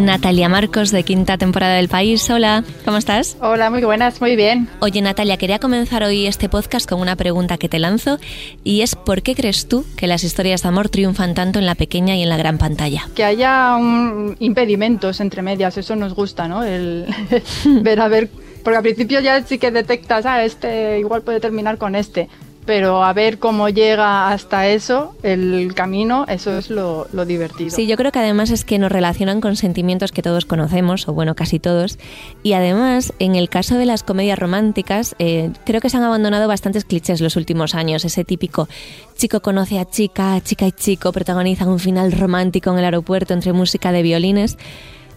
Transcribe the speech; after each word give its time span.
Natalia 0.00 0.48
Marcos 0.48 0.90
de 0.90 1.02
quinta 1.02 1.36
temporada 1.36 1.74
del 1.74 1.88
país. 1.88 2.28
Hola, 2.30 2.64
¿cómo 2.84 2.96
estás? 2.96 3.36
Hola, 3.40 3.70
muy 3.70 3.82
buenas, 3.84 4.20
muy 4.20 4.34
bien. 4.34 4.68
Oye 4.80 5.02
Natalia, 5.02 5.36
quería 5.36 5.58
comenzar 5.58 6.02
hoy 6.02 6.26
este 6.26 6.48
podcast 6.48 6.88
con 6.88 7.00
una 7.00 7.16
pregunta 7.16 7.58
que 7.58 7.68
te 7.68 7.78
lanzo 7.78 8.18
y 8.64 8.80
es 8.80 8.96
¿por 8.96 9.22
qué 9.22 9.34
crees 9.34 9.68
tú 9.68 9.84
que 9.96 10.06
las 10.06 10.24
historias 10.24 10.62
de 10.62 10.68
amor 10.68 10.88
triunfan 10.88 11.34
tanto 11.34 11.58
en 11.58 11.66
la 11.66 11.74
pequeña 11.74 12.16
y 12.16 12.22
en 12.22 12.30
la 12.30 12.38
gran 12.38 12.56
pantalla? 12.56 13.08
Que 13.14 13.24
haya 13.24 13.76
un 13.76 14.36
impedimentos 14.40 15.20
entre 15.20 15.42
medias, 15.42 15.76
eso 15.76 15.94
nos 15.96 16.14
gusta, 16.14 16.48
¿no? 16.48 16.64
El 16.64 17.06
ver 17.82 18.00
a 18.00 18.08
ver, 18.08 18.30
porque 18.64 18.78
al 18.78 18.82
principio 18.82 19.20
ya 19.20 19.42
sí 19.44 19.58
que 19.58 19.70
detectas, 19.70 20.24
ah, 20.24 20.42
este 20.44 20.98
igual 20.98 21.22
puede 21.22 21.40
terminar 21.40 21.76
con 21.76 21.94
este 21.94 22.28
pero 22.70 23.02
a 23.02 23.12
ver 23.12 23.40
cómo 23.40 23.68
llega 23.68 24.30
hasta 24.30 24.68
eso, 24.68 25.16
el 25.24 25.74
camino, 25.74 26.24
eso 26.28 26.56
es 26.56 26.70
lo, 26.70 27.08
divertido. 27.26 27.70
Sí, 27.70 27.88
yo 27.88 27.96
creo 27.96 28.12
que 28.12 28.20
además 28.20 28.52
es 28.52 28.64
que 28.64 28.78
nos 28.78 28.92
relacionan 28.92 29.40
con 29.40 29.56
sentimientos 29.56 30.12
que 30.12 30.22
todos 30.22 30.44
conocemos, 30.44 31.08
o 31.08 31.12
bueno, 31.12 31.34
casi 31.34 31.58
todos, 31.58 31.98
y 32.44 32.52
además, 32.52 33.12
en 33.18 33.34
el 33.34 33.48
caso 33.48 33.76
de 33.76 33.86
las 33.86 34.04
comedias 34.04 34.38
románticas, 34.38 35.16
eh, 35.18 35.50
creo 35.66 35.80
que 35.80 35.90
se 35.90 35.96
han 35.96 36.04
abandonado 36.04 36.46
bastantes 36.46 36.84
clichés 36.84 37.20
los 37.20 37.34
últimos 37.34 37.74
años, 37.74 38.04
ese 38.04 38.24
típico 38.24 38.68
chico 39.16 39.40
conoce 39.40 39.80
a 39.80 39.84
chica, 39.84 40.40
chica 40.40 40.68
y 40.68 40.70
chico 40.70 41.10
protagonizan 41.10 41.66
un 41.66 41.80
final 41.80 42.12
romántico 42.12 42.70
en 42.70 42.78
el 42.78 42.84
aeropuerto 42.84 43.34
entre 43.34 43.52
música 43.52 43.90
de 43.90 44.02
violines. 44.02 44.56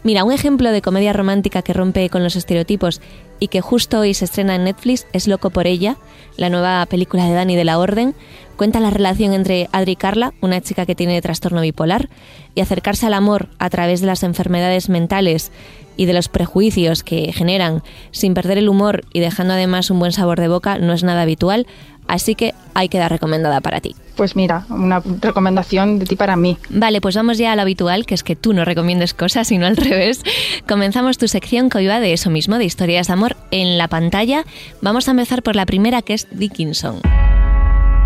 Mira, 0.04 0.26
un 0.26 0.34
ejemplo 0.34 0.70
de 0.72 0.82
comedia 0.82 1.14
romántica 1.14 1.62
que 1.62 1.72
rompe 1.72 2.10
con 2.10 2.24
los 2.24 2.36
estereotipos 2.36 3.00
y 3.40 3.48
que 3.48 3.62
justo 3.62 4.02
hoy 4.02 4.14
se 4.14 4.26
estrena 4.26 4.56
en 4.56 4.66
Netflix 4.66 5.08
es 5.14 5.30
Loco 5.30 5.50
por 5.50 5.66
ella, 5.66 5.96
la 6.36 6.50
nueva 6.50 6.86
película 6.88 7.26
de 7.26 7.34
Dani 7.34 7.56
de 7.56 7.64
la 7.64 7.80
Orden. 7.80 8.14
Cuenta 8.58 8.82
la 8.82 8.90
relación 8.90 9.34
entre 9.34 9.70
Adri 9.72 9.94
y 9.94 9.96
Carla, 9.96 10.34
una 10.42 10.60
chica 10.60 10.86
que 10.86 10.94
tiene 10.94 11.22
trastorno 11.22 11.62
bipolar, 11.62 12.10
y 12.54 12.60
acercarse 12.60 13.06
al 13.06 13.14
amor 13.14 13.48
a 13.60 13.70
través 13.70 14.02
de 14.02 14.08
las 14.08 14.24
enfermedades 14.24 14.90
mentales 14.90 15.54
y 15.96 16.06
de 16.06 16.14
los 16.14 16.28
prejuicios 16.28 17.02
que 17.04 17.32
generan, 17.32 17.82
sin 18.12 18.34
perder 18.34 18.58
el 18.58 18.68
humor 18.68 19.06
y 19.14 19.22
dejando 19.22 19.54
además 19.54 19.90
un 19.90 20.00
buen 20.00 20.12
sabor 20.12 20.40
de 20.40 20.50
boca, 20.50 20.80
no 20.80 20.92
es 20.92 21.04
nada 21.04 21.22
habitual, 21.22 21.66
así 22.08 22.36
que 22.36 22.54
hay 22.74 22.90
que 22.90 22.98
dar 22.98 23.12
recomendada 23.12 23.62
para 23.62 23.80
ti. 23.82 23.96
Pues 24.16 24.36
mira, 24.36 24.66
una 24.70 25.02
recomendación 25.22 26.00
de 26.00 26.06
ti 26.06 26.16
para 26.16 26.36
mí. 26.36 26.58
Vale, 26.70 27.02
pues 27.02 27.16
vamos 27.16 27.38
ya 27.38 27.52
a 27.52 27.56
lo 27.56 27.62
habitual, 27.64 28.06
que 28.06 28.14
es 28.14 28.24
que 28.24 28.36
tú 28.36 28.54
no 28.54 28.66
recomiendes 28.66 29.14
cosas, 29.14 29.48
sino 29.48 29.66
al 29.66 29.78
revés. 29.78 30.24
Comenzamos 30.68 31.18
tu 31.18 31.28
sección 31.28 31.70
que 31.70 31.80
hoy 31.80 31.88
va 31.88 32.00
de 32.00 32.14
eso 32.14 32.30
mismo, 32.30 32.58
de 32.58 32.66
historias 32.66 33.08
de 33.08 33.14
amor 33.14 33.36
en 33.52 33.78
la 33.78 33.88
pantalla. 33.88 34.44
Vamos 34.82 35.08
a 35.08 35.12
empezar 35.12 35.42
por 35.44 35.56
la 35.56 35.66
primera, 35.66 36.02
que 36.02 36.14
es 36.14 36.28
Dickinson. 36.32 37.02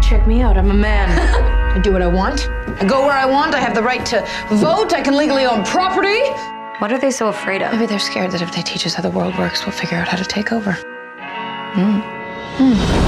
Check 0.02 0.26
me 0.28 0.44
out, 0.44 0.56
I'm 0.56 0.70
a 0.70 0.74
man. 0.74 1.10
I 1.76 1.80
do 1.80 1.92
what 1.92 2.02
I 2.02 2.08
want. 2.08 2.50
I 2.82 2.86
go 2.86 3.02
where 3.06 3.12
I 3.18 3.26
want. 3.26 3.54
I 3.54 3.60
have 3.60 3.74
the 3.74 3.82
right 3.82 4.04
to 4.10 4.24
vote. 4.56 4.94
I 4.94 5.02
can 5.02 5.18
legally 5.18 5.46
own 5.46 5.64
property. 5.64 6.22
What 6.80 6.92
are 6.92 7.00
they 7.00 7.12
so 7.12 7.28
afraid 7.28 7.62
of? 7.62 7.72
Maybe 7.74 7.88
they're 7.88 8.00
scared 8.00 8.32
that 8.32 8.42
if 8.42 8.52
they 8.54 8.62
teach 8.62 8.86
us 8.86 8.94
how 8.94 9.02
the 9.02 9.10
world 9.10 9.38
works, 9.38 9.66
we'll 9.66 9.76
figure 9.76 9.98
out 9.98 10.08
how 10.08 10.18
to 10.18 10.24
take 10.26 10.52
over. 10.54 10.78
Mm. 11.74 12.04
Mm. 12.58 13.07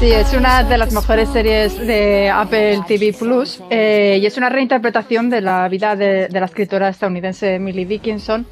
Sí, 0.00 0.10
es 0.10 0.34
una 0.34 0.64
de 0.64 0.76
las 0.76 0.92
mejores 0.92 1.28
series 1.28 1.78
de 1.78 2.28
Apple 2.28 2.80
TV 2.86 3.12
Plus 3.12 3.62
eh, 3.70 4.18
y 4.20 4.26
es 4.26 4.36
una 4.36 4.48
reinterpretación 4.48 5.30
de 5.30 5.40
la 5.40 5.68
vida 5.68 5.94
de, 5.94 6.28
la 6.30 6.44
escritora 6.44 6.88
estadounidense 6.88 7.54
Emily 7.54 7.84
Dickinson. 7.84 8.46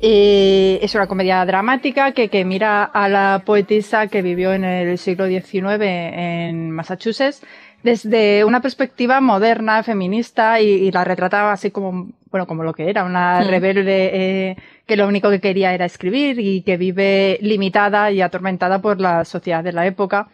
Y 0.00 0.78
es 0.82 0.94
una 0.94 1.06
comedia 1.06 1.44
dramática 1.44 2.12
que, 2.12 2.28
que, 2.28 2.44
mira 2.44 2.84
a 2.84 3.08
la 3.08 3.42
poetisa 3.44 4.08
que 4.08 4.22
vivió 4.22 4.52
en 4.52 4.64
el 4.64 4.98
siglo 4.98 5.26
XIX 5.26 5.80
en 5.80 6.70
Massachusetts 6.70 7.42
desde 7.82 8.44
una 8.44 8.60
perspectiva 8.60 9.20
moderna, 9.20 9.82
feminista 9.82 10.60
y, 10.60 10.90
la 10.90 11.04
retrataba 11.04 11.52
así 11.52 11.70
como, 11.70 12.08
bueno, 12.30 12.46
como 12.46 12.62
lo 12.62 12.72
que 12.72 12.90
era, 12.90 13.04
una 13.04 13.42
rebelde 13.42 14.10
eh, 14.50 14.56
que 14.86 14.96
lo 14.96 15.06
único 15.06 15.30
que 15.30 15.40
quería 15.40 15.72
era 15.72 15.84
escribir 15.84 16.38
y 16.40 16.62
que 16.62 16.76
vive 16.76 17.38
limitada 17.40 18.10
y 18.10 18.20
atormentada 18.20 18.80
por 18.80 19.00
la 19.00 19.24
sociedad 19.24 19.64
de 19.64 19.72
la 19.72 19.86
época 19.86 20.28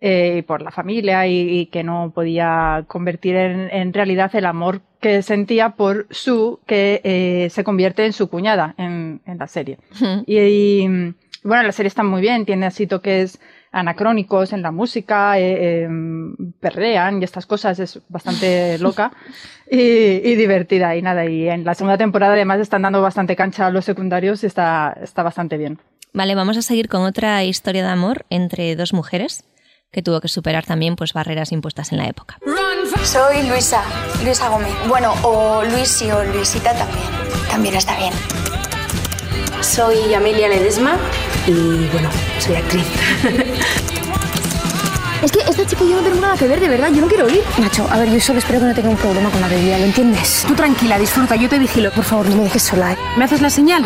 eh, 0.00 0.42
por 0.46 0.60
la 0.60 0.70
familia 0.70 1.26
y, 1.26 1.66
que 1.66 1.82
no 1.82 2.12
podía 2.14 2.84
convertir 2.86 3.34
en, 3.34 3.92
realidad 3.94 4.30
el 4.36 4.44
amor 4.44 4.82
que 5.00 5.22
sentía 5.22 5.70
por 5.70 6.06
su 6.10 6.60
que 6.66 7.00
eh, 7.02 7.48
se 7.50 7.64
convierte 7.64 8.04
en 8.04 8.12
su 8.12 8.28
cuñada 8.28 8.74
en, 8.76 9.22
la 9.24 9.46
serie. 9.46 9.78
y, 10.26 10.86
bueno, 11.42 11.62
la 11.62 11.72
serie 11.72 11.88
está 11.88 12.02
muy 12.02 12.20
bien, 12.20 12.44
tiene 12.44 12.66
así 12.66 12.86
toques 12.86 13.40
anacrónicos 13.72 14.52
en 14.52 14.60
la 14.60 14.70
música, 14.70 15.38
eh, 15.38 15.84
em, 15.84 16.36
perrean 16.60 17.20
y 17.20 17.24
estas 17.24 17.46
cosas, 17.46 17.78
es 17.78 18.00
bastante 18.08 18.76
loca 18.80 19.12
y, 19.70 20.34
divertida 20.34 20.94
y 20.94 21.02
nada, 21.02 21.24
y 21.24 21.48
en 21.48 21.64
la 21.64 21.74
segunda 21.74 21.96
temporada 21.96 22.34
además 22.34 22.60
están 22.60 22.82
dando 22.82 23.00
bastante 23.00 23.34
cancha 23.34 23.66
a 23.66 23.70
los 23.70 23.86
secundarios 23.86 24.42
y 24.44 24.46
está, 24.46 24.94
está 25.02 25.22
bastante 25.22 25.56
bien. 25.56 25.78
Vale, 26.12 26.34
vamos 26.34 26.56
a 26.56 26.62
seguir 26.62 26.88
con 26.88 27.02
otra 27.02 27.44
historia 27.44 27.82
de 27.82 27.90
amor 27.90 28.26
entre 28.28 28.76
dos 28.76 28.92
mujeres 28.92 29.44
que 29.96 30.02
tuvo 30.02 30.20
que 30.20 30.28
superar 30.28 30.66
también 30.66 30.94
pues, 30.94 31.14
barreras 31.14 31.52
impuestas 31.52 31.90
en 31.90 31.96
la 31.96 32.06
época. 32.06 32.38
Soy 33.02 33.48
Luisa, 33.48 33.82
Luisa 34.22 34.50
Gómez. 34.50 34.74
Bueno, 34.88 35.14
o 35.22 35.64
Luisi 35.64 36.10
o 36.10 36.22
Luisita 36.22 36.74
también. 36.74 37.06
También 37.48 37.74
está 37.76 37.96
bien. 37.96 38.12
Soy 39.62 40.12
Amelia 40.12 40.48
Ledesma 40.48 40.98
y 41.46 41.86
bueno, 41.86 42.10
soy 42.38 42.56
actriz. 42.56 42.84
Es 45.26 45.32
que 45.32 45.40
esta 45.40 45.66
chica 45.66 45.82
y 45.82 45.88
yo 45.90 45.96
no 45.96 46.02
tenemos 46.02 46.20
nada 46.20 46.36
que 46.36 46.46
ver, 46.46 46.60
de 46.60 46.68
verdad, 46.68 46.88
yo 46.94 47.00
no 47.00 47.08
quiero 47.08 47.28
ir. 47.28 47.42
Nacho, 47.58 47.84
a 47.90 47.98
ver, 47.98 48.08
yo 48.10 48.20
solo 48.20 48.38
espero 48.38 48.60
que 48.60 48.66
no 48.66 48.74
tenga 48.76 48.90
un 48.90 48.96
problema 48.96 49.28
con 49.28 49.40
la 49.40 49.48
bebida, 49.48 49.76
¿lo 49.76 49.86
entiendes? 49.86 50.44
Tú 50.46 50.54
tranquila, 50.54 51.00
disfruta, 51.00 51.34
yo 51.34 51.48
te 51.48 51.58
vigilo. 51.58 51.90
Por 51.90 52.04
favor, 52.04 52.28
no 52.28 52.36
me 52.36 52.44
dejes 52.44 52.62
sola. 52.62 52.92
¿eh? 52.92 52.96
¿Me 53.16 53.24
haces 53.24 53.42
la 53.42 53.50
señal? 53.50 53.84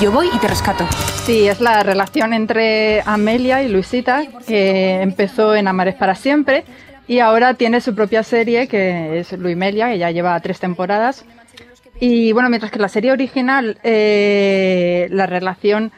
Yo 0.00 0.10
voy 0.10 0.30
y 0.34 0.38
te 0.38 0.48
rescato. 0.48 0.88
Sí, 1.26 1.46
es 1.46 1.60
la 1.60 1.82
relación 1.82 2.32
entre 2.32 3.02
Amelia 3.04 3.62
y 3.62 3.68
Luisita, 3.68 4.24
que 4.46 5.02
empezó 5.02 5.54
en 5.54 5.68
Amares 5.68 5.96
para 5.96 6.14
siempre 6.14 6.64
y 7.06 7.18
ahora 7.18 7.52
tiene 7.52 7.82
su 7.82 7.94
propia 7.94 8.22
serie, 8.22 8.66
que 8.66 9.18
es 9.18 9.32
Luimelia, 9.32 9.90
que 9.90 9.98
ya 9.98 10.10
lleva 10.10 10.40
tres 10.40 10.60
temporadas. 10.60 11.26
Y 12.00 12.32
bueno, 12.32 12.48
mientras 12.48 12.72
que 12.72 12.78
la 12.78 12.88
serie 12.88 13.12
original, 13.12 13.76
eh, 13.82 15.08
la 15.10 15.26
relación 15.26 15.92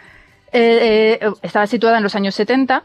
eh, 0.50 1.20
estaba 1.43 1.69
situada 1.69 1.99
en 1.99 2.03
los 2.03 2.16
años 2.16 2.34
70, 2.34 2.82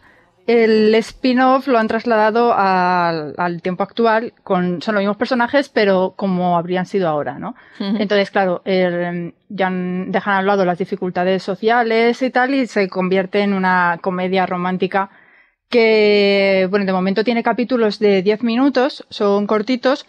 el 0.47 0.95
spin-off 0.95 1.67
lo 1.67 1.77
han 1.77 1.89
trasladado 1.89 2.53
al, 2.55 3.61
tiempo 3.61 3.83
actual, 3.83 4.33
con, 4.43 4.81
son 4.81 4.95
los 4.95 5.01
mismos 5.01 5.17
personajes, 5.17 5.67
pero 5.67 6.13
como 6.15 6.57
habrían 6.57 6.85
sido 6.85 7.09
ahora, 7.09 7.37
¿no? 7.37 7.53
Entonces, 7.79 8.31
claro, 8.31 8.61
ya 8.65 9.69
dejan 9.69 10.33
al 10.33 10.45
lado 10.45 10.63
las 10.63 10.77
dificultades 10.77 11.43
sociales 11.43 12.21
y 12.21 12.29
tal, 12.29 12.53
y 12.53 12.65
se 12.65 12.87
convierte 12.87 13.41
en 13.41 13.53
una 13.53 13.99
comedia 14.01 14.45
romántica 14.45 15.09
que, 15.69 16.65
bueno, 16.69 16.85
de 16.85 16.93
momento 16.93 17.25
tiene 17.25 17.43
capítulos 17.43 17.99
de 17.99 18.21
10 18.21 18.43
minutos, 18.43 19.05
son 19.09 19.47
cortitos, 19.47 20.05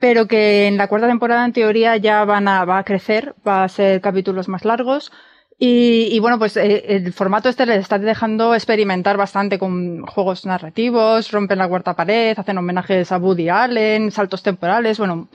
pero 0.00 0.26
que 0.26 0.68
en 0.68 0.78
la 0.78 0.88
cuarta 0.88 1.06
temporada, 1.06 1.44
en 1.44 1.52
teoría, 1.52 1.98
ya 1.98 2.24
van 2.24 2.48
a, 2.48 2.64
va 2.64 2.78
a 2.78 2.84
crecer, 2.84 3.34
va 3.46 3.62
a 3.62 3.68
ser 3.68 4.00
capítulos 4.00 4.48
más 4.48 4.64
largos, 4.64 5.12
y, 5.58 6.18
bueno, 6.20 6.38
pues 6.38 6.56
eh, 6.58 6.84
el 6.86 7.12
formato 7.14 7.48
este 7.48 7.64
les 7.64 7.78
está 7.78 7.98
dejando 7.98 8.54
experimentar 8.54 9.16
bastante 9.16 9.58
con 9.58 10.04
juegos 10.04 10.44
narrativos, 10.44 11.30
rompen 11.30 11.58
la 11.58 11.68
cuarta 11.68 11.96
pared, 11.96 12.38
hacen 12.38 12.58
homenajes 12.58 13.10
a 13.10 13.16
Woody 13.16 13.48
Allen, 13.48 14.10
saltos 14.10 14.42
temporales, 14.42 14.98
bueno, 14.98 15.28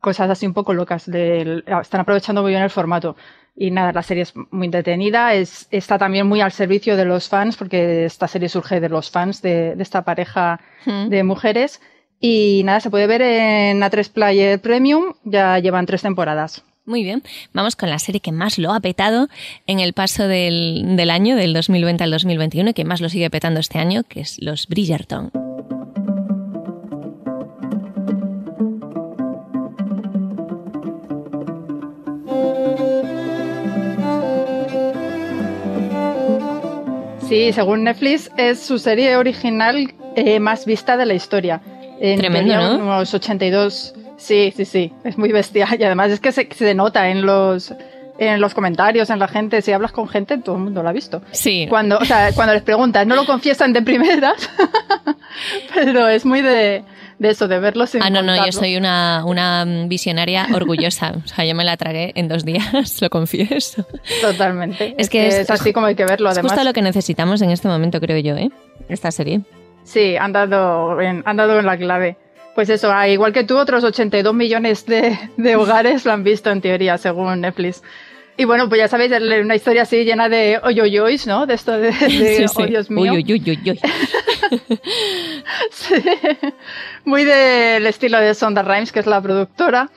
cosas 0.00 0.30
así 0.30 0.46
un 0.46 0.54
poco 0.54 0.74
locas. 0.74 1.08
están 1.08 2.00
aprovechando 2.00 2.42
muy 2.42 2.52
bien 2.52 2.62
el 2.62 2.70
formato. 2.70 3.16
Y 3.56 3.72
nada, 3.72 3.92
la 3.92 4.04
serie 4.04 4.22
es 4.22 4.34
muy 4.50 4.66
entretenida, 4.66 5.34
es, 5.34 5.66
está 5.72 5.98
también 5.98 6.28
muy 6.28 6.40
al 6.40 6.52
servicio 6.52 6.96
de 6.96 7.04
los 7.04 7.28
fans, 7.28 7.56
porque 7.56 8.04
esta 8.04 8.28
serie 8.28 8.48
surge 8.48 8.78
de 8.78 8.88
los 8.88 9.10
fans 9.10 9.42
de, 9.42 9.74
esta 9.80 10.02
pareja 10.02 10.60
de 10.86 11.24
mujeres. 11.24 11.80
Y 12.20 12.62
nada, 12.64 12.78
se 12.78 12.90
puede 12.90 13.08
ver 13.08 13.22
en 13.22 13.80
A3 13.80 14.12
Player 14.12 14.60
Premium, 14.60 15.14
ya 15.24 15.58
llevan 15.58 15.86
tres 15.86 16.02
temporadas. 16.02 16.64
Muy 16.88 17.04
bien, 17.04 17.22
vamos 17.52 17.76
con 17.76 17.90
la 17.90 17.98
serie 17.98 18.22
que 18.22 18.32
más 18.32 18.58
lo 18.58 18.72
ha 18.72 18.80
petado 18.80 19.28
en 19.66 19.78
el 19.78 19.92
paso 19.92 20.26
del, 20.26 20.96
del 20.96 21.10
año, 21.10 21.36
del 21.36 21.52
2020 21.52 22.02
al 22.02 22.10
2021, 22.10 22.70
y 22.70 22.72
que 22.72 22.86
más 22.86 23.02
lo 23.02 23.10
sigue 23.10 23.28
petando 23.28 23.60
este 23.60 23.78
año, 23.78 24.04
que 24.08 24.20
es 24.20 24.40
Los 24.40 24.66
Bridgerton. 24.68 25.30
Sí, 37.28 37.52
según 37.52 37.84
Netflix, 37.84 38.30
es 38.38 38.60
su 38.60 38.78
serie 38.78 39.14
original 39.16 39.92
eh, 40.16 40.40
más 40.40 40.64
vista 40.64 40.96
de 40.96 41.04
la 41.04 41.12
historia. 41.12 41.60
En 42.00 42.18
Tremendo, 42.18 42.54
¿no? 42.56 42.78
Unos 42.78 43.12
82 43.12 43.92
Sí, 44.18 44.52
sí, 44.54 44.64
sí. 44.66 44.92
Es 45.04 45.16
muy 45.16 45.32
bestia. 45.32 45.66
Y 45.78 45.82
además 45.84 46.10
es 46.10 46.20
que 46.20 46.32
se, 46.32 46.46
se 46.52 46.74
nota 46.74 47.08
en 47.08 47.24
los, 47.24 47.72
en 48.18 48.40
los 48.40 48.52
comentarios, 48.52 49.08
en 49.10 49.18
la 49.20 49.28
gente. 49.28 49.62
Si 49.62 49.72
hablas 49.72 49.92
con 49.92 50.08
gente, 50.08 50.36
todo 50.38 50.56
el 50.56 50.62
mundo 50.62 50.82
lo 50.82 50.88
ha 50.88 50.92
visto. 50.92 51.22
Sí. 51.30 51.66
Cuando, 51.70 51.98
o 51.98 52.04
sea, 52.04 52.32
cuando 52.34 52.52
les 52.52 52.62
preguntas, 52.62 53.06
no 53.06 53.14
lo 53.14 53.24
confiesan 53.24 53.72
de 53.72 53.80
primeras. 53.82 54.50
pero 55.74 56.08
es 56.08 56.24
muy 56.24 56.42
de, 56.42 56.82
de 57.18 57.30
eso, 57.30 57.48
de 57.48 57.58
verlo 57.60 57.86
sin 57.86 58.02
Ah, 58.02 58.10
no, 58.10 58.22
no, 58.22 58.44
yo 58.44 58.52
soy 58.52 58.76
una, 58.76 59.22
una 59.24 59.64
visionaria 59.86 60.48
orgullosa. 60.54 61.12
O 61.24 61.28
sea, 61.28 61.44
yo 61.44 61.54
me 61.54 61.64
la 61.64 61.76
tragué 61.76 62.12
en 62.16 62.28
dos 62.28 62.44
días, 62.44 62.66
lo 63.00 63.10
confieso. 63.10 63.86
Totalmente. 64.20 64.94
Es 64.98 65.08
que 65.08 65.28
es- 65.28 65.50
así 65.50 65.72
como 65.72 65.86
hay 65.86 65.94
que 65.94 66.04
verlo, 66.04 66.28
Es 66.30 66.36
además. 66.38 66.52
justo 66.52 66.64
lo 66.64 66.72
que 66.72 66.82
necesitamos 66.82 67.40
en 67.42 67.50
este 67.50 67.68
momento, 67.68 68.00
creo 68.00 68.18
yo, 68.18 68.36
¿eh? 68.36 68.50
Esta 68.88 69.10
serie. 69.10 69.42
Sí, 69.84 70.16
han 70.16 70.32
dado, 70.32 71.00
en, 71.00 71.22
han 71.24 71.36
dado 71.36 71.58
en 71.58 71.66
la 71.66 71.76
clave. 71.76 72.16
Pues 72.58 72.70
eso, 72.70 72.90
ah, 72.92 73.06
igual 73.06 73.32
que 73.32 73.44
tú, 73.44 73.56
otros 73.56 73.84
82 73.84 74.34
millones 74.34 74.84
de, 74.84 75.16
de 75.36 75.54
hogares 75.54 76.04
lo 76.04 76.10
han 76.10 76.24
visto 76.24 76.50
en 76.50 76.60
teoría, 76.60 76.98
según 76.98 77.40
Netflix. 77.40 77.84
Y 78.36 78.46
bueno, 78.46 78.68
pues 78.68 78.80
ya 78.80 78.88
sabéis, 78.88 79.12
una 79.44 79.54
historia 79.54 79.82
así 79.82 80.02
llena 80.02 80.28
de 80.28 80.58
oyoyois, 80.64 81.28
¿no? 81.28 81.46
De 81.46 81.54
esto 81.54 81.78
de, 81.78 81.92
de 81.92 81.92
Sí, 81.92 82.48
sí. 82.48 82.54
oh 82.56 82.66
Dios 82.66 82.90
mío. 82.90 83.12
Sí. 85.70 85.94
Muy 87.04 87.24
del 87.24 87.86
estilo 87.86 88.18
de 88.18 88.34
Sonda 88.34 88.64
Rhimes, 88.64 88.90
que 88.90 88.98
es 88.98 89.06
la 89.06 89.20
productora. 89.22 89.88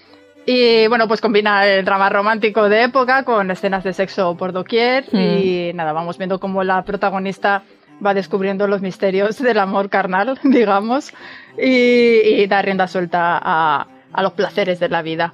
Y 0.45 0.85
bueno, 0.85 1.07
pues 1.07 1.19
combina 1.19 1.65
el 1.65 1.83
drama 1.83 2.09
romántico 2.09 2.69
de 2.69 2.83
época 2.83 3.23
con 3.23 3.49
escenas 3.49 3.83
de 3.83 3.93
sexo 3.93 4.37
por 4.37 4.51
doquier. 4.53 5.05
Y 5.11 5.71
nada, 5.73 5.93
vamos 5.93 6.19
viendo 6.19 6.39
cómo 6.39 6.63
la 6.63 6.83
protagonista 6.83 7.63
va 8.05 8.13
descubriendo 8.13 8.67
los 8.67 8.81
misterios 8.81 9.37
del 9.41 9.59
amor 9.59 9.89
carnal, 9.89 10.39
digamos, 10.43 11.11
y, 11.57 12.41
y 12.41 12.47
da 12.47 12.61
rienda 12.61 12.87
suelta 12.87 13.39
a, 13.41 13.87
a 14.13 14.21
los 14.23 14.33
placeres 14.33 14.79
de 14.79 14.89
la 14.89 15.01
vida. 15.01 15.33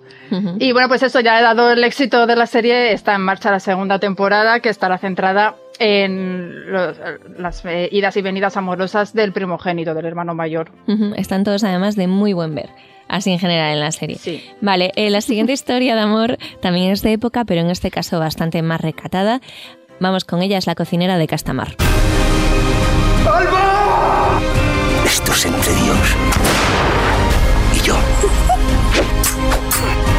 Y 0.59 0.71
bueno, 0.73 0.87
pues 0.87 1.01
eso 1.03 1.19
ya 1.19 1.37
ha 1.37 1.41
dado 1.41 1.71
el 1.71 1.83
éxito 1.83 2.27
de 2.27 2.35
la 2.35 2.45
serie. 2.45 2.91
Está 2.91 3.15
en 3.15 3.21
marcha 3.21 3.49
la 3.51 3.59
segunda 3.59 3.97
temporada 3.99 4.59
que 4.59 4.69
estará 4.69 4.97
centrada 4.97 5.55
en 5.79 6.71
los- 6.71 6.97
las 7.37 7.63
eh, 7.65 7.87
idas 7.91 8.17
y 8.17 8.21
venidas 8.21 8.57
amorosas 8.57 9.13
del 9.13 9.31
primogénito, 9.31 9.93
del 9.93 10.05
hermano 10.05 10.33
mayor. 10.35 10.71
Están 11.15 11.43
todos 11.43 11.63
además 11.63 11.95
de 11.95 12.07
muy 12.07 12.33
buen 12.33 12.53
ver. 12.55 12.69
Así 13.07 13.31
en 13.31 13.39
general 13.39 13.71
en 13.73 13.79
la 13.79 13.91
serie. 13.93 14.17
Sí. 14.17 14.43
Vale, 14.59 14.91
eh, 14.97 15.09
la 15.09 15.21
siguiente 15.21 15.53
historia 15.53 15.95
de 15.95 16.01
amor 16.01 16.37
también 16.61 16.91
es 16.91 17.01
de 17.03 17.13
época, 17.13 17.45
pero 17.45 17.61
en 17.61 17.69
este 17.69 17.89
caso 17.89 18.19
bastante 18.19 18.61
más 18.61 18.81
recatada. 18.81 19.39
Vamos 19.99 20.25
con 20.25 20.41
ella, 20.41 20.57
es 20.57 20.67
la 20.67 20.75
cocinera 20.75 21.17
de 21.17 21.25
Castamar. 21.27 21.69
Esto 25.05 25.31
es 25.31 25.45
entre 25.45 25.73
Dios 25.73 26.15
y 27.75 27.79
yo. 27.81 27.95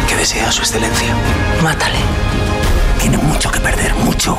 ¿Qué 0.08 0.17
desea 0.17 0.50
su 0.50 0.62
excelencia? 0.62 1.14
Mátale. 1.62 1.99
Tiene 3.00 3.19
mucho 3.19 3.50
que 3.50 3.61
perder, 3.61 3.94
mucho. 4.05 4.37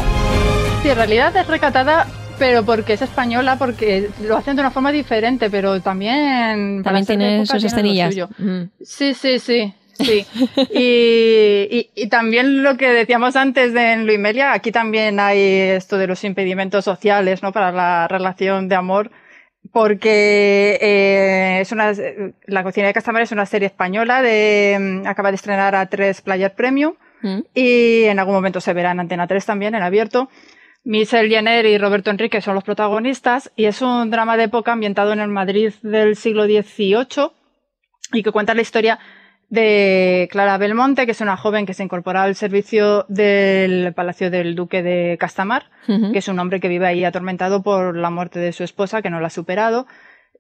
Sí, 0.82 0.90
en 0.90 0.96
realidad 0.96 1.36
es 1.36 1.48
recatada, 1.48 2.08
pero 2.38 2.64
porque 2.64 2.94
es 2.94 3.02
española, 3.02 3.58
porque 3.58 4.10
lo 4.24 4.38
hacen 4.38 4.56
de 4.56 4.62
una 4.62 4.72
forma 4.72 4.92
diferente, 4.92 5.50
pero 5.50 5.82
también... 5.82 6.84
También 6.84 7.06
tiene 7.06 7.46
sus 7.46 7.64
escenillas. 7.64 8.10
suyo. 8.14 8.30
Mm. 8.38 8.64
Sí, 8.82 9.14
sí, 9.14 9.40
sí. 9.40 9.74
Sí. 10.00 10.26
Y, 10.72 11.68
y- 11.78 11.90
y 11.96 12.08
también 12.10 12.64
lo 12.64 12.78
que 12.78 12.90
decíamos 12.90 13.36
antes 13.36 13.74
de 13.74 13.94
en 13.94 14.06
Luimelia, 14.08 14.54
aquí 14.54 14.72
también 14.72 15.20
hay 15.20 15.40
esto 15.40 15.98
de 15.98 16.08
los 16.08 16.24
impedimentos 16.24 16.86
sociales, 16.86 17.44
¿no? 17.44 17.52
Para 17.52 17.72
la 17.72 18.08
relación 18.08 18.68
de 18.70 18.76
amor. 18.76 19.12
Porque 19.74 20.78
eh, 20.82 21.60
es 21.62 21.72
una, 21.72 21.92
La 22.48 22.64
cocina 22.64 22.88
de 22.88 22.94
Castamar 22.94 23.22
es 23.22 23.32
una 23.32 23.46
serie 23.46 23.68
española 23.68 24.22
de, 24.22 25.02
acaba 25.06 25.30
de 25.32 25.36
estrenar 25.36 25.76
a 25.76 25.86
tres 25.88 26.22
Player 26.22 26.54
Premium 26.54 26.94
Mm. 27.22 27.40
y 27.54 28.04
en 28.06 28.18
algún 28.18 28.34
momento 28.34 28.62
se 28.62 28.72
verá 28.72 28.92
en 28.92 29.02
Antena 29.02 29.28
3 29.28 29.46
también, 29.46 29.76
en 29.76 29.84
abierto. 29.84 30.30
Michelle 30.86 31.28
Jenner 31.28 31.66
y 31.66 31.78
Roberto 31.78 32.10
Enrique 32.12 32.40
son 32.40 32.56
los 32.56 32.64
protagonistas 32.64 33.52
y 33.58 33.66
es 33.66 33.82
un 33.82 34.10
drama 34.10 34.38
de 34.38 34.44
época 34.46 34.72
ambientado 34.72 35.12
en 35.12 35.20
el 35.20 35.28
Madrid 35.28 35.74
del 35.82 36.16
siglo 36.16 36.46
XVIII 36.46 37.32
y 38.14 38.24
que 38.24 38.32
cuenta 38.32 38.54
la 38.54 38.62
historia 38.62 39.00
de 39.50 40.28
Clara 40.32 40.58
Belmonte, 40.58 41.06
que 41.06 41.12
es 41.12 41.22
una 41.22 41.38
joven 41.38 41.66
que 41.66 41.74
se 41.74 41.84
incorpora 41.84 42.24
al 42.24 42.36
servicio 42.36 43.06
del 43.10 43.94
Palacio 43.94 44.30
del 44.30 44.56
Duque 44.56 44.84
de 44.84 45.18
Castamar, 45.20 45.70
que 45.88 46.20
es 46.20 46.28
un 46.28 46.38
hombre 46.38 46.60
que 46.60 46.68
vive 46.68 46.86
ahí 46.86 47.04
atormentado 47.04 47.64
por 47.64 47.96
la 47.96 48.12
muerte 48.12 48.40
de 48.40 48.52
su 48.52 48.64
esposa, 48.64 49.02
que 49.02 49.10
no 49.10 49.20
la 49.20 49.28
ha 49.28 49.32
superado. 49.32 49.88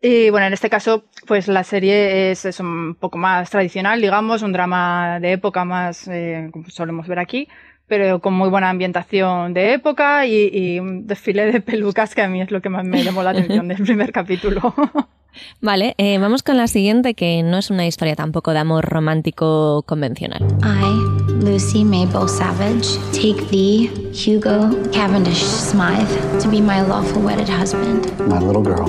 Y 0.01 0.29
bueno, 0.29 0.47
en 0.47 0.53
este 0.53 0.69
caso, 0.69 1.05
pues 1.27 1.47
la 1.47 1.63
serie 1.63 2.31
es, 2.31 2.45
es 2.45 2.59
un 2.59 2.95
poco 2.95 3.17
más 3.17 3.49
tradicional, 3.49 3.99
digamos, 3.99 4.43
un 4.43 4.53
drama 4.53 5.19
de 5.19 5.33
época 5.33 5.65
más, 5.65 6.07
eh, 6.07 6.49
como 6.53 6.69
solemos 6.69 7.07
ver 7.07 7.19
aquí, 7.19 7.49
pero 7.87 8.21
con 8.21 8.33
muy 8.33 8.49
buena 8.49 8.69
ambientación 8.69 9.53
de 9.53 9.73
época 9.73 10.25
y, 10.25 10.49
y 10.53 10.79
un 10.79 11.07
desfile 11.07 11.51
de 11.51 11.59
pelucas 11.61 12.15
que 12.15 12.21
a 12.21 12.29
mí 12.29 12.41
es 12.41 12.51
lo 12.51 12.61
que 12.61 12.69
más 12.69 12.85
me 12.85 13.03
llamó 13.03 13.23
la 13.23 13.31
atención 13.31 13.67
del 13.67 13.83
primer 13.83 14.11
capítulo. 14.11 14.73
Vale, 15.61 15.95
eh, 15.97 16.17
vamos 16.19 16.43
con 16.43 16.57
la 16.57 16.67
siguiente, 16.67 17.13
que 17.13 17.43
no 17.43 17.57
es 17.57 17.69
una 17.69 17.85
historia 17.85 18.15
tampoco 18.15 18.51
de 18.51 18.59
amor 18.59 18.85
romántico 18.85 19.83
convencional. 19.85 20.41
I, 20.63 21.43
Lucy 21.43 21.83
Mabel 21.83 22.27
Savage, 22.27 22.97
take 23.11 23.41
thee, 23.49 23.89
Hugo 24.13 24.69
Cavendish 24.91 25.43
Smythe, 25.43 26.39
to 26.41 26.49
be 26.49 26.61
my 26.61 26.81
lawful 26.81 27.21
wedded 27.21 27.49
husband. 27.49 28.11
My 28.27 28.39
little 28.39 28.63
girl. 28.63 28.87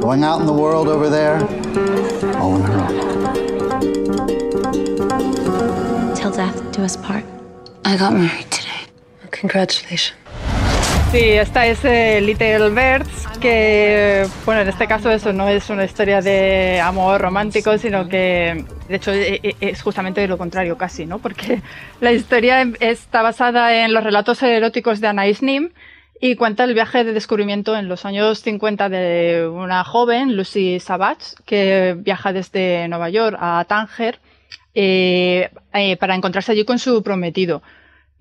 Going 0.00 0.24
out 0.24 0.40
in 0.40 0.46
the 0.46 0.52
world 0.52 0.88
over 0.88 1.08
there, 1.08 1.38
all 2.36 2.54
on 2.54 2.62
her 2.62 2.78
own. 2.80 3.12
Till 6.14 6.30
death 6.32 6.72
do 6.72 6.82
us 6.82 6.96
part. 6.96 7.24
I 7.84 7.96
got 7.96 8.12
married 8.12 8.50
today. 8.50 8.88
Congratulations. 9.30 10.21
Sí, 11.12 11.18
esta 11.32 11.66
es 11.66 11.84
eh, 11.84 12.22
Little 12.22 12.70
Birds, 12.70 13.28
que, 13.38 14.26
bueno, 14.46 14.62
en 14.62 14.68
este 14.68 14.86
caso 14.86 15.10
eso 15.10 15.30
no 15.34 15.46
es 15.46 15.68
una 15.68 15.84
historia 15.84 16.22
de 16.22 16.80
amor 16.80 17.20
romántico, 17.20 17.76
sino 17.76 18.08
que, 18.08 18.64
de 18.88 18.96
hecho, 18.96 19.12
e- 19.12 19.38
e- 19.42 19.56
es 19.60 19.82
justamente 19.82 20.26
lo 20.26 20.38
contrario 20.38 20.78
casi, 20.78 21.04
¿no? 21.04 21.18
Porque 21.18 21.60
la 22.00 22.12
historia 22.12 22.62
em- 22.62 22.72
está 22.80 23.20
basada 23.20 23.84
en 23.84 23.92
los 23.92 24.02
relatos 24.02 24.42
eróticos 24.42 25.02
de 25.02 25.08
Anais 25.08 25.42
Nim 25.42 25.68
y 26.18 26.34
cuenta 26.36 26.64
el 26.64 26.72
viaje 26.72 27.04
de 27.04 27.12
descubrimiento 27.12 27.76
en 27.76 27.88
los 27.88 28.06
años 28.06 28.38
50 28.40 28.88
de 28.88 29.46
una 29.52 29.84
joven, 29.84 30.34
Lucy 30.34 30.80
Savage, 30.80 31.34
que 31.44 31.94
viaja 31.98 32.32
desde 32.32 32.88
Nueva 32.88 33.10
York 33.10 33.36
a 33.38 33.62
Tánger 33.68 34.18
eh, 34.74 35.50
eh, 35.74 35.96
para 35.98 36.14
encontrarse 36.14 36.52
allí 36.52 36.64
con 36.64 36.78
su 36.78 37.02
prometido. 37.02 37.62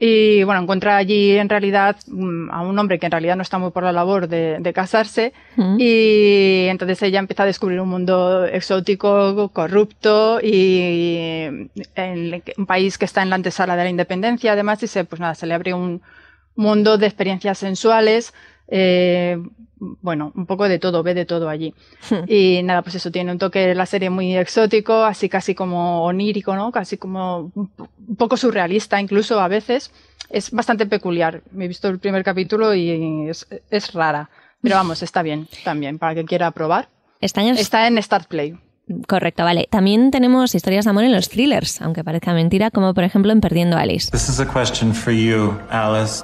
Y 0.03 0.43
bueno, 0.45 0.63
encuentra 0.63 0.97
allí 0.97 1.37
en 1.37 1.47
realidad 1.47 1.95
mm, 2.07 2.49
a 2.49 2.63
un 2.63 2.79
hombre 2.79 2.97
que 2.97 3.05
en 3.05 3.11
realidad 3.11 3.35
no 3.35 3.43
está 3.43 3.59
muy 3.59 3.69
por 3.69 3.83
la 3.83 3.91
labor 3.91 4.27
de, 4.27 4.57
de 4.59 4.73
casarse. 4.73 5.31
Mm. 5.57 5.77
Y 5.77 6.65
entonces 6.69 7.03
ella 7.03 7.19
empieza 7.19 7.43
a 7.43 7.45
descubrir 7.45 7.79
un 7.79 7.89
mundo 7.89 8.43
exótico, 8.45 9.49
corrupto 9.53 10.39
y 10.41 11.69
en 11.93 12.43
un 12.57 12.65
país 12.65 12.97
que 12.97 13.05
está 13.05 13.21
en 13.21 13.29
la 13.29 13.35
antesala 13.35 13.75
de 13.75 13.83
la 13.83 13.89
independencia, 13.91 14.53
además, 14.53 14.81
y 14.81 14.87
se, 14.87 15.03
pues 15.05 15.19
nada, 15.19 15.35
se 15.35 15.45
le 15.45 15.53
abre 15.53 15.75
un 15.75 16.01
mundo 16.55 16.97
de 16.97 17.05
experiencias 17.05 17.59
sensuales. 17.59 18.33
Eh, 18.71 19.37
bueno, 19.79 20.31
un 20.35 20.45
poco 20.45 20.67
de 20.69 20.79
todo, 20.79 21.01
ve 21.03 21.13
de 21.13 21.25
todo 21.25 21.49
allí. 21.49 21.73
Y 22.27 22.61
nada, 22.63 22.81
pues 22.83 22.95
eso 22.95 23.09
tiene 23.11 23.31
un 23.31 23.37
toque 23.39 23.73
la 23.75 23.85
serie 23.85 24.09
muy 24.09 24.35
exótico, 24.37 25.03
así 25.03 25.27
casi 25.29 25.53
como 25.55 26.03
onírico, 26.05 26.55
¿no? 26.55 26.71
Casi 26.71 26.97
como 26.97 27.51
un 27.55 27.67
po- 27.67 27.89
un 28.07 28.15
poco 28.15 28.37
surrealista 28.37 28.99
incluso 29.01 29.39
a 29.39 29.47
veces. 29.47 29.91
Es 30.29 30.51
bastante 30.51 30.85
peculiar. 30.85 31.41
Me 31.51 31.65
he 31.65 31.67
visto 31.67 31.87
el 31.89 31.99
primer 31.99 32.23
capítulo 32.23 32.73
y 32.75 33.27
es, 33.29 33.47
es 33.69 33.93
rara. 33.93 34.29
Pero 34.61 34.75
vamos, 34.75 35.01
está 35.03 35.23
bien 35.23 35.47
también, 35.63 35.97
para 35.97 36.13
quien 36.13 36.27
quiera 36.27 36.51
probar. 36.51 36.87
Está 37.19 37.41
en, 37.43 37.57
Está 37.57 37.87
en 37.87 38.01
Start 38.01 38.27
Play. 38.27 38.55
Correcto, 39.07 39.43
vale. 39.43 39.67
También 39.71 40.11
tenemos 40.11 40.53
historias 40.53 40.85
de 40.85 40.91
amor 40.91 41.05
en 41.05 41.11
los 41.13 41.29
thrillers, 41.29 41.81
aunque 41.81 42.03
parezca 42.03 42.33
mentira, 42.33 42.69
como 42.71 42.93
por 42.93 43.03
ejemplo 43.03 43.31
en 43.31 43.41
Perdiendo 43.41 43.77
a 43.77 43.81
Alice. 43.81 44.11
This 44.11 44.29
is 44.29 44.39
a 44.39 44.45
question 44.45 44.93
for 44.93 45.11
you, 45.13 45.57
Alice. 45.69 46.23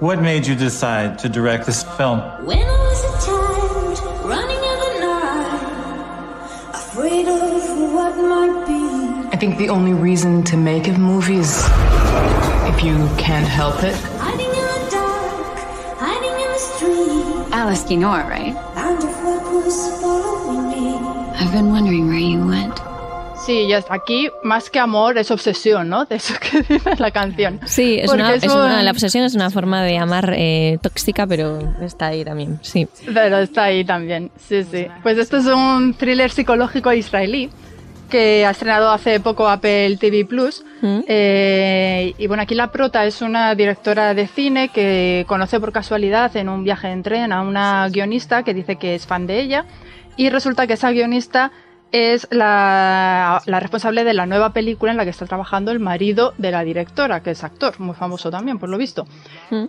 What 0.00 0.20
made 0.20 0.44
you 0.44 0.56
decide 0.56 1.20
to 1.20 1.28
direct 1.28 1.66
this 1.66 1.84
film? 1.96 2.18
When 2.44 2.58
I 2.58 2.62
was 2.62 3.04
a 3.04 3.12
child, 3.24 4.24
running 4.24 4.56
in 4.56 4.78
the 4.84 4.98
night, 5.06 6.48
afraid 6.74 7.28
of 7.28 7.92
what 7.94 8.16
might 8.16 8.66
be. 8.66 9.28
I 9.32 9.36
think 9.36 9.56
the 9.56 9.68
only 9.68 9.92
reason 9.94 10.42
to 10.44 10.56
make 10.56 10.88
a 10.88 10.98
movie 10.98 11.36
is 11.36 11.64
if 12.66 12.82
you 12.82 13.08
can't 13.18 13.46
help 13.46 13.84
it. 13.84 13.94
Hiding 14.18 14.46
in 14.46 14.52
the 14.52 14.90
dark, 14.90 15.58
hiding 15.98 16.40
in 16.42 16.48
the 16.52 16.58
street. 16.58 17.54
Alice, 17.54 17.88
you 17.88 17.96
know 17.98 18.14
it, 18.14 18.24
right? 18.24 18.54
Bound 18.74 18.98
of 18.98 19.10
what 19.24 19.64
was 19.64 20.00
following 20.02 20.70
me. 20.70 20.98
I've 21.38 21.52
been 21.52 21.70
wondering 21.70 22.08
where 22.08 22.18
you 22.18 22.44
went. 22.44 22.83
Sí, 23.44 23.66
ya 23.68 23.78
está. 23.78 23.94
Aquí, 23.94 24.30
más 24.42 24.70
que 24.70 24.78
amor, 24.78 25.18
es 25.18 25.30
obsesión, 25.30 25.88
¿no? 25.88 26.06
De 26.06 26.16
eso 26.16 26.34
que 26.40 26.62
dice 26.62 26.90
la 26.98 27.10
canción. 27.10 27.60
Sí, 27.66 27.98
es 28.00 28.10
una, 28.10 28.34
es 28.34 28.44
la 28.44 28.90
obsesión 28.90 29.24
es 29.24 29.34
una 29.34 29.50
forma 29.50 29.82
de 29.82 29.98
amar 29.98 30.32
eh, 30.36 30.78
tóxica, 30.80 31.26
pero 31.26 31.58
está 31.82 32.06
ahí 32.06 32.24
también, 32.24 32.58
sí. 32.62 32.88
Pero 33.04 33.38
está 33.38 33.64
ahí 33.64 33.84
también, 33.84 34.30
sí, 34.36 34.64
sí. 34.64 34.86
Pues 35.02 35.18
esto 35.18 35.36
es 35.36 35.46
un 35.46 35.94
thriller 35.94 36.30
psicológico 36.30 36.92
israelí 36.92 37.50
que 38.08 38.46
ha 38.46 38.50
estrenado 38.50 38.90
hace 38.90 39.20
poco 39.20 39.48
Apple 39.48 39.96
TV 39.96 40.24
Plus. 40.24 40.64
Eh, 40.82 42.14
y 42.16 42.26
bueno, 42.26 42.42
aquí 42.42 42.54
la 42.54 42.70
prota 42.70 43.04
es 43.06 43.22
una 43.22 43.54
directora 43.54 44.14
de 44.14 44.26
cine 44.26 44.68
que 44.68 45.24
conoce 45.26 45.58
por 45.58 45.72
casualidad 45.72 46.36
en 46.36 46.48
un 46.48 46.62
viaje 46.62 46.88
en 46.92 47.02
tren 47.02 47.32
a 47.32 47.40
una 47.40 47.88
guionista 47.88 48.42
que 48.42 48.54
dice 48.54 48.76
que 48.76 48.94
es 48.94 49.06
fan 49.06 49.26
de 49.26 49.40
ella. 49.40 49.64
Y 50.16 50.28
resulta 50.30 50.66
que 50.66 50.74
esa 50.74 50.92
guionista 50.92 51.50
es 51.92 52.26
la, 52.32 53.40
la 53.46 53.60
responsable 53.60 54.02
de 54.04 54.14
la 54.14 54.26
nueva 54.26 54.52
película 54.52 54.90
en 54.90 54.96
la 54.96 55.04
que 55.04 55.10
está 55.10 55.26
trabajando 55.26 55.70
el 55.70 55.78
marido 55.78 56.34
de 56.38 56.50
la 56.50 56.64
directora, 56.64 57.22
que 57.22 57.30
es 57.30 57.44
actor, 57.44 57.78
muy 57.78 57.94
famoso 57.94 58.30
también, 58.30 58.58
por 58.58 58.68
lo 58.68 58.76
visto. 58.78 59.06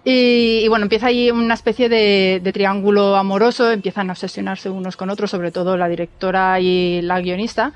Y, 0.04 0.62
y 0.64 0.68
bueno, 0.68 0.84
empieza 0.84 1.08
ahí 1.08 1.30
una 1.30 1.54
especie 1.54 1.88
de, 1.88 2.42
de 2.44 2.54
triángulo 2.54 3.16
amoroso, 3.16 3.72
empiezan 3.72 4.10
a 4.10 4.14
obsesionarse 4.14 4.70
unos 4.70 4.98
con 4.98 5.10
otros, 5.12 5.30
sobre 5.30 5.52
todo 5.52 5.78
la 5.78 5.88
directora 5.88 6.60
y 6.60 7.02
la 7.04 7.22
guionista, 7.22 7.74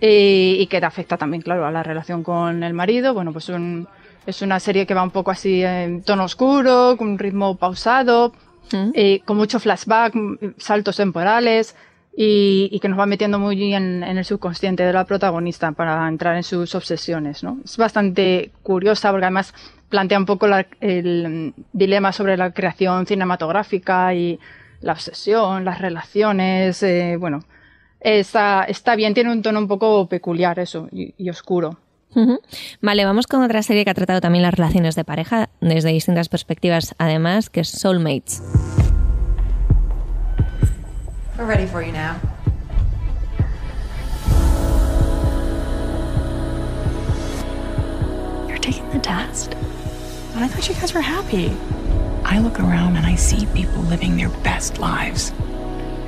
y, 0.00 0.58
y 0.60 0.66
que 0.66 0.76
afecta 0.78 1.16
también, 1.16 1.42
claro, 1.42 1.66
a 1.66 1.70
la 1.70 1.82
relación 1.82 2.22
con 2.22 2.62
el 2.62 2.74
marido. 2.74 3.14
Bueno, 3.14 3.32
pues 3.32 3.48
un- 3.48 3.88
es 4.26 4.42
una 4.42 4.60
serie 4.60 4.86
que 4.86 4.92
va 4.92 5.02
un 5.02 5.10
poco 5.10 5.30
así 5.30 5.62
en 5.64 6.02
tono 6.02 6.24
oscuro, 6.24 6.96
con 6.98 7.08
un 7.08 7.18
ritmo 7.18 7.56
pausado, 7.56 8.32
eh, 8.92 9.20
con 9.24 9.38
mucho 9.38 9.58
flashback, 9.58 10.14
mm, 10.14 10.36
saltos 10.58 10.96
temporales. 10.98 11.74
Y, 12.20 12.68
y 12.72 12.80
que 12.80 12.88
nos 12.88 12.98
va 12.98 13.06
metiendo 13.06 13.38
muy 13.38 13.72
en, 13.74 14.02
en 14.02 14.18
el 14.18 14.24
subconsciente 14.24 14.82
de 14.82 14.92
la 14.92 15.04
protagonista 15.04 15.70
para 15.70 16.08
entrar 16.08 16.34
en 16.34 16.42
sus 16.42 16.74
obsesiones. 16.74 17.44
¿no? 17.44 17.58
Es 17.64 17.76
bastante 17.76 18.50
curiosa 18.64 19.10
porque 19.12 19.26
además 19.26 19.54
plantea 19.88 20.18
un 20.18 20.26
poco 20.26 20.48
la- 20.48 20.66
el 20.80 21.54
dilema 21.72 22.10
sobre 22.12 22.36
la 22.36 22.50
creación 22.50 23.06
cinematográfica 23.06 24.12
y 24.14 24.40
la 24.80 24.94
obsesión, 24.94 25.64
las 25.64 25.80
relaciones. 25.80 26.82
eh, 26.82 27.16
bueno, 27.20 27.44
está, 28.00 28.64
está 28.64 28.96
bien, 28.96 29.14
tiene 29.14 29.30
un 29.30 29.42
tono 29.42 29.60
un 29.60 29.68
poco 29.68 30.08
peculiar 30.08 30.58
eso 30.58 30.88
y, 30.90 31.14
y 31.18 31.30
oscuro. 31.30 31.78
Vale, 32.82 33.04
vamos 33.04 33.28
con 33.28 33.44
otra 33.44 33.62
serie 33.62 33.84
que 33.84 33.90
ha 33.90 33.94
tratado 33.94 34.20
también 34.20 34.42
las 34.42 34.54
relaciones 34.54 34.96
de 34.96 35.04
pareja 35.04 35.50
desde 35.60 35.90
distintas 35.92 36.28
perspectivas, 36.28 36.96
además, 36.98 37.48
que 37.48 37.60
es 37.60 37.68
Soulmates. 37.68 38.42
We're 41.38 41.46
ready 41.46 41.66
for 41.66 41.82
you 41.82 41.92
now. 41.92 42.16
You're 48.48 48.58
taking 48.58 48.90
the 48.90 48.98
test? 48.98 49.54
I 50.34 50.48
thought 50.48 50.68
you 50.68 50.74
guys 50.74 50.92
were 50.92 51.00
happy. 51.00 51.52
I 52.24 52.40
look 52.40 52.58
around 52.58 52.96
and 52.96 53.06
I 53.06 53.14
see 53.14 53.46
people 53.54 53.82
living 53.82 54.16
their 54.16 54.30
best 54.42 54.80
lives. 54.80 55.32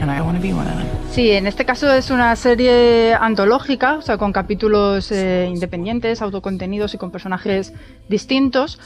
And 0.01 0.11
I 0.11 0.21
want 0.21 0.37
to 0.37 0.43
be 0.43 0.53
one 0.53 0.67
of 0.67 0.77
them. 0.77 0.89
Sí, 1.13 1.31
en 1.31 1.47
este 1.47 1.65
caso 1.65 1.93
es 1.93 2.11
una 2.11 2.35
serie 2.35 3.15
antológica, 3.15 3.99
o 3.99 4.03
sea, 4.03 4.19
con 4.19 4.33
capítulos 4.33 5.13
eh, 5.13 5.47
independientes, 5.49 6.23
autocontenidos 6.23 6.95
y 6.95 6.99
con 6.99 7.13
personajes 7.13 7.73
distintos. 8.09 8.81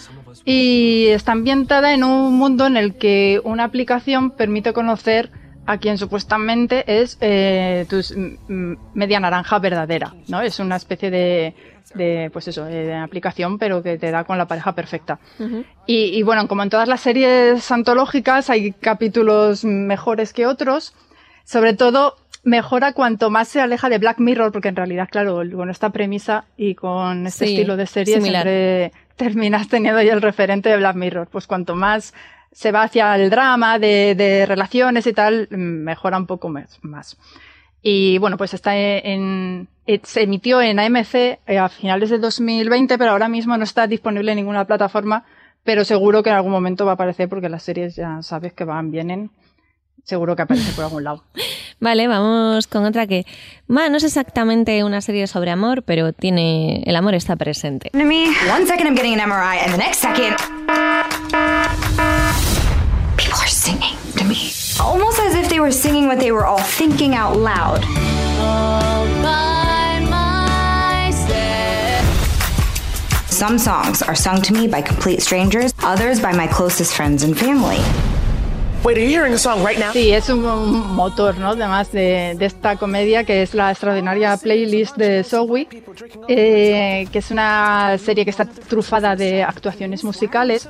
Y 0.44 1.06
está 1.06 1.32
ambientada 1.32 1.94
en 1.94 2.04
un 2.04 2.34
mundo 2.34 2.66
en 2.66 2.76
el 2.76 2.96
que 2.96 3.40
una 3.44 3.64
aplicación 3.64 4.30
permite 4.30 4.74
conocer 4.74 5.30
a 5.66 5.78
quien 5.78 5.98
supuestamente 5.98 6.84
es 7.00 7.16
eh, 7.20 7.86
media 8.48 9.20
naranja 9.20 9.58
verdadera, 9.58 10.14
¿no? 10.28 10.40
Es 10.40 10.58
una 10.58 10.76
especie 10.76 11.10
de, 11.10 11.54
de, 11.94 12.30
pues 12.32 12.48
eso, 12.48 12.66
eh, 12.68 12.86
de 12.86 12.94
aplicación, 12.94 13.58
pero 13.58 13.82
que 13.82 13.96
te 13.98 14.10
da 14.10 14.24
con 14.24 14.36
la 14.38 14.46
pareja 14.46 14.74
perfecta. 14.74 15.18
Y, 15.86 15.96
y 16.18 16.22
bueno, 16.22 16.46
como 16.48 16.62
en 16.62 16.70
todas 16.70 16.88
las 16.88 17.00
series 17.00 17.70
antológicas, 17.70 18.50
hay 18.50 18.72
capítulos 18.72 19.64
mejores 19.64 20.32
que 20.32 20.46
otros. 20.46 20.94
Sobre 21.44 21.74
todo, 21.74 22.16
mejora 22.42 22.92
cuanto 22.92 23.30
más 23.30 23.48
se 23.48 23.60
aleja 23.60 23.88
de 23.88 23.98
Black 23.98 24.18
Mirror, 24.18 24.52
porque 24.52 24.68
en 24.68 24.76
realidad, 24.76 25.08
claro, 25.10 25.42
con 25.54 25.70
esta 25.70 25.90
premisa 25.90 26.44
y 26.56 26.74
con 26.74 27.26
este 27.26 27.46
Sí, 27.46 27.54
estilo 27.54 27.76
de 27.76 27.86
serie 27.86 28.14
similar. 28.16 28.42
siempre 28.42 28.92
terminas 29.16 29.68
teniendo 29.68 30.00
ahí 30.00 30.08
el 30.08 30.20
referente 30.22 30.68
de 30.68 30.76
Black 30.76 30.96
Mirror. 30.96 31.28
Pues 31.30 31.46
cuanto 31.46 31.74
más 31.74 32.12
se 32.54 32.72
va 32.72 32.84
hacia 32.84 33.14
el 33.16 33.28
drama 33.28 33.78
de, 33.78 34.14
de 34.14 34.46
relaciones 34.46 35.06
y 35.06 35.12
tal, 35.12 35.48
mejora 35.50 36.16
un 36.16 36.26
poco 36.26 36.48
más. 36.48 36.78
más. 36.82 37.18
Y 37.82 38.16
bueno, 38.16 38.38
pues 38.38 38.54
está 38.54 38.74
en, 38.76 39.68
eh, 39.86 40.00
se 40.02 40.22
emitió 40.22 40.62
en 40.62 40.78
AMC 40.78 41.14
eh, 41.14 41.58
a 41.60 41.68
finales 41.68 42.08
de 42.08 42.18
2020, 42.18 42.96
pero 42.96 43.10
ahora 43.10 43.28
mismo 43.28 43.56
no 43.58 43.64
está 43.64 43.86
disponible 43.86 44.32
en 44.32 44.36
ninguna 44.36 44.64
plataforma, 44.64 45.24
pero 45.64 45.84
seguro 45.84 46.22
que 46.22 46.30
en 46.30 46.36
algún 46.36 46.52
momento 46.52 46.86
va 46.86 46.92
a 46.92 46.94
aparecer 46.94 47.28
porque 47.28 47.50
las 47.50 47.62
series 47.62 47.96
ya 47.96 48.22
sabes 48.22 48.54
que 48.54 48.64
van, 48.64 48.90
vienen. 48.90 49.30
Seguro 50.04 50.36
que 50.36 50.42
aparece 50.42 50.72
por 50.72 50.84
algún 50.84 51.04
lado. 51.04 51.24
Vale, 51.80 52.06
vamos 52.08 52.66
con 52.66 52.84
otra 52.84 53.06
que, 53.06 53.26
bueno, 53.66 53.90
no 53.90 53.96
es 53.96 54.04
exactamente 54.04 54.84
una 54.84 55.00
serie 55.00 55.26
sobre 55.26 55.50
amor, 55.50 55.82
pero 55.82 56.12
tiene 56.12 56.82
el 56.86 56.96
amor 56.96 57.14
está 57.14 57.36
presente. 57.36 57.90
To 57.90 57.98
me, 57.98 58.28
one 58.50 58.66
second 58.66 58.86
I'm 58.86 58.94
getting 58.94 59.18
an 59.18 59.28
MRI, 59.28 59.58
and 59.64 59.72
the 59.72 59.78
next 59.78 59.98
second, 59.98 60.36
Almost 64.80 65.20
as 65.20 65.34
if 65.34 65.48
they 65.48 65.60
were 65.60 65.70
singing 65.70 66.06
what 66.06 66.18
they 66.18 66.32
were 66.32 66.46
all 66.46 66.62
thinking 66.62 67.14
out 67.14 67.36
loud. 67.36 67.84
Some 73.30 73.58
songs 73.58 74.00
are 74.00 74.14
sung 74.14 74.40
to 74.42 74.52
me 74.52 74.68
by 74.68 74.80
complete 74.80 75.20
strangers, 75.20 75.74
others 75.80 76.20
by 76.20 76.32
my 76.32 76.46
closest 76.46 76.94
friends 76.94 77.24
and 77.24 77.38
family. 77.38 77.80
Wait, 78.84 78.98
are 78.98 79.00
you 79.00 79.08
hearing 79.08 79.32
a 79.32 79.38
song 79.38 79.64
right 79.66 79.78
now? 79.78 79.92
Sí, 79.92 80.12
es 80.12 80.28
un, 80.28 80.42
motor, 80.94 81.38
¿no? 81.38 81.52
Además 81.52 81.90
de, 81.90 82.36
esta 82.38 82.76
comedia 82.76 83.24
que 83.24 83.42
es 83.42 83.54
la 83.54 83.70
extraordinaria 83.70 84.36
playlist 84.36 84.98
de 84.98 85.24
Zoe, 85.24 85.66
eh, 86.28 87.06
que 87.10 87.18
es 87.18 87.30
una 87.30 87.96
serie 87.96 88.24
que 88.24 88.30
está 88.30 88.44
trufada 88.44 89.16
de 89.16 89.42
actuaciones 89.42 90.04
musicales, 90.04 90.68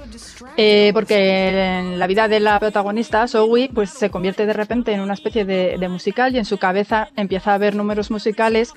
eh, 0.56 0.92
porque 0.94 1.78
en 1.78 1.98
la 1.98 2.06
vida 2.06 2.28
de 2.28 2.38
la 2.38 2.60
protagonista, 2.60 3.26
Zoe, 3.26 3.68
pues 3.74 3.90
se 3.90 4.10
convierte 4.10 4.46
de 4.46 4.52
repente 4.52 4.92
en 4.92 5.00
una 5.00 5.14
especie 5.14 5.44
de, 5.44 5.76
de 5.76 5.88
musical 5.88 6.36
y 6.36 6.38
en 6.38 6.44
su 6.44 6.56
cabeza 6.56 7.08
empieza 7.16 7.50
a 7.50 7.54
haber 7.54 7.74
números 7.74 8.12
musicales 8.12 8.72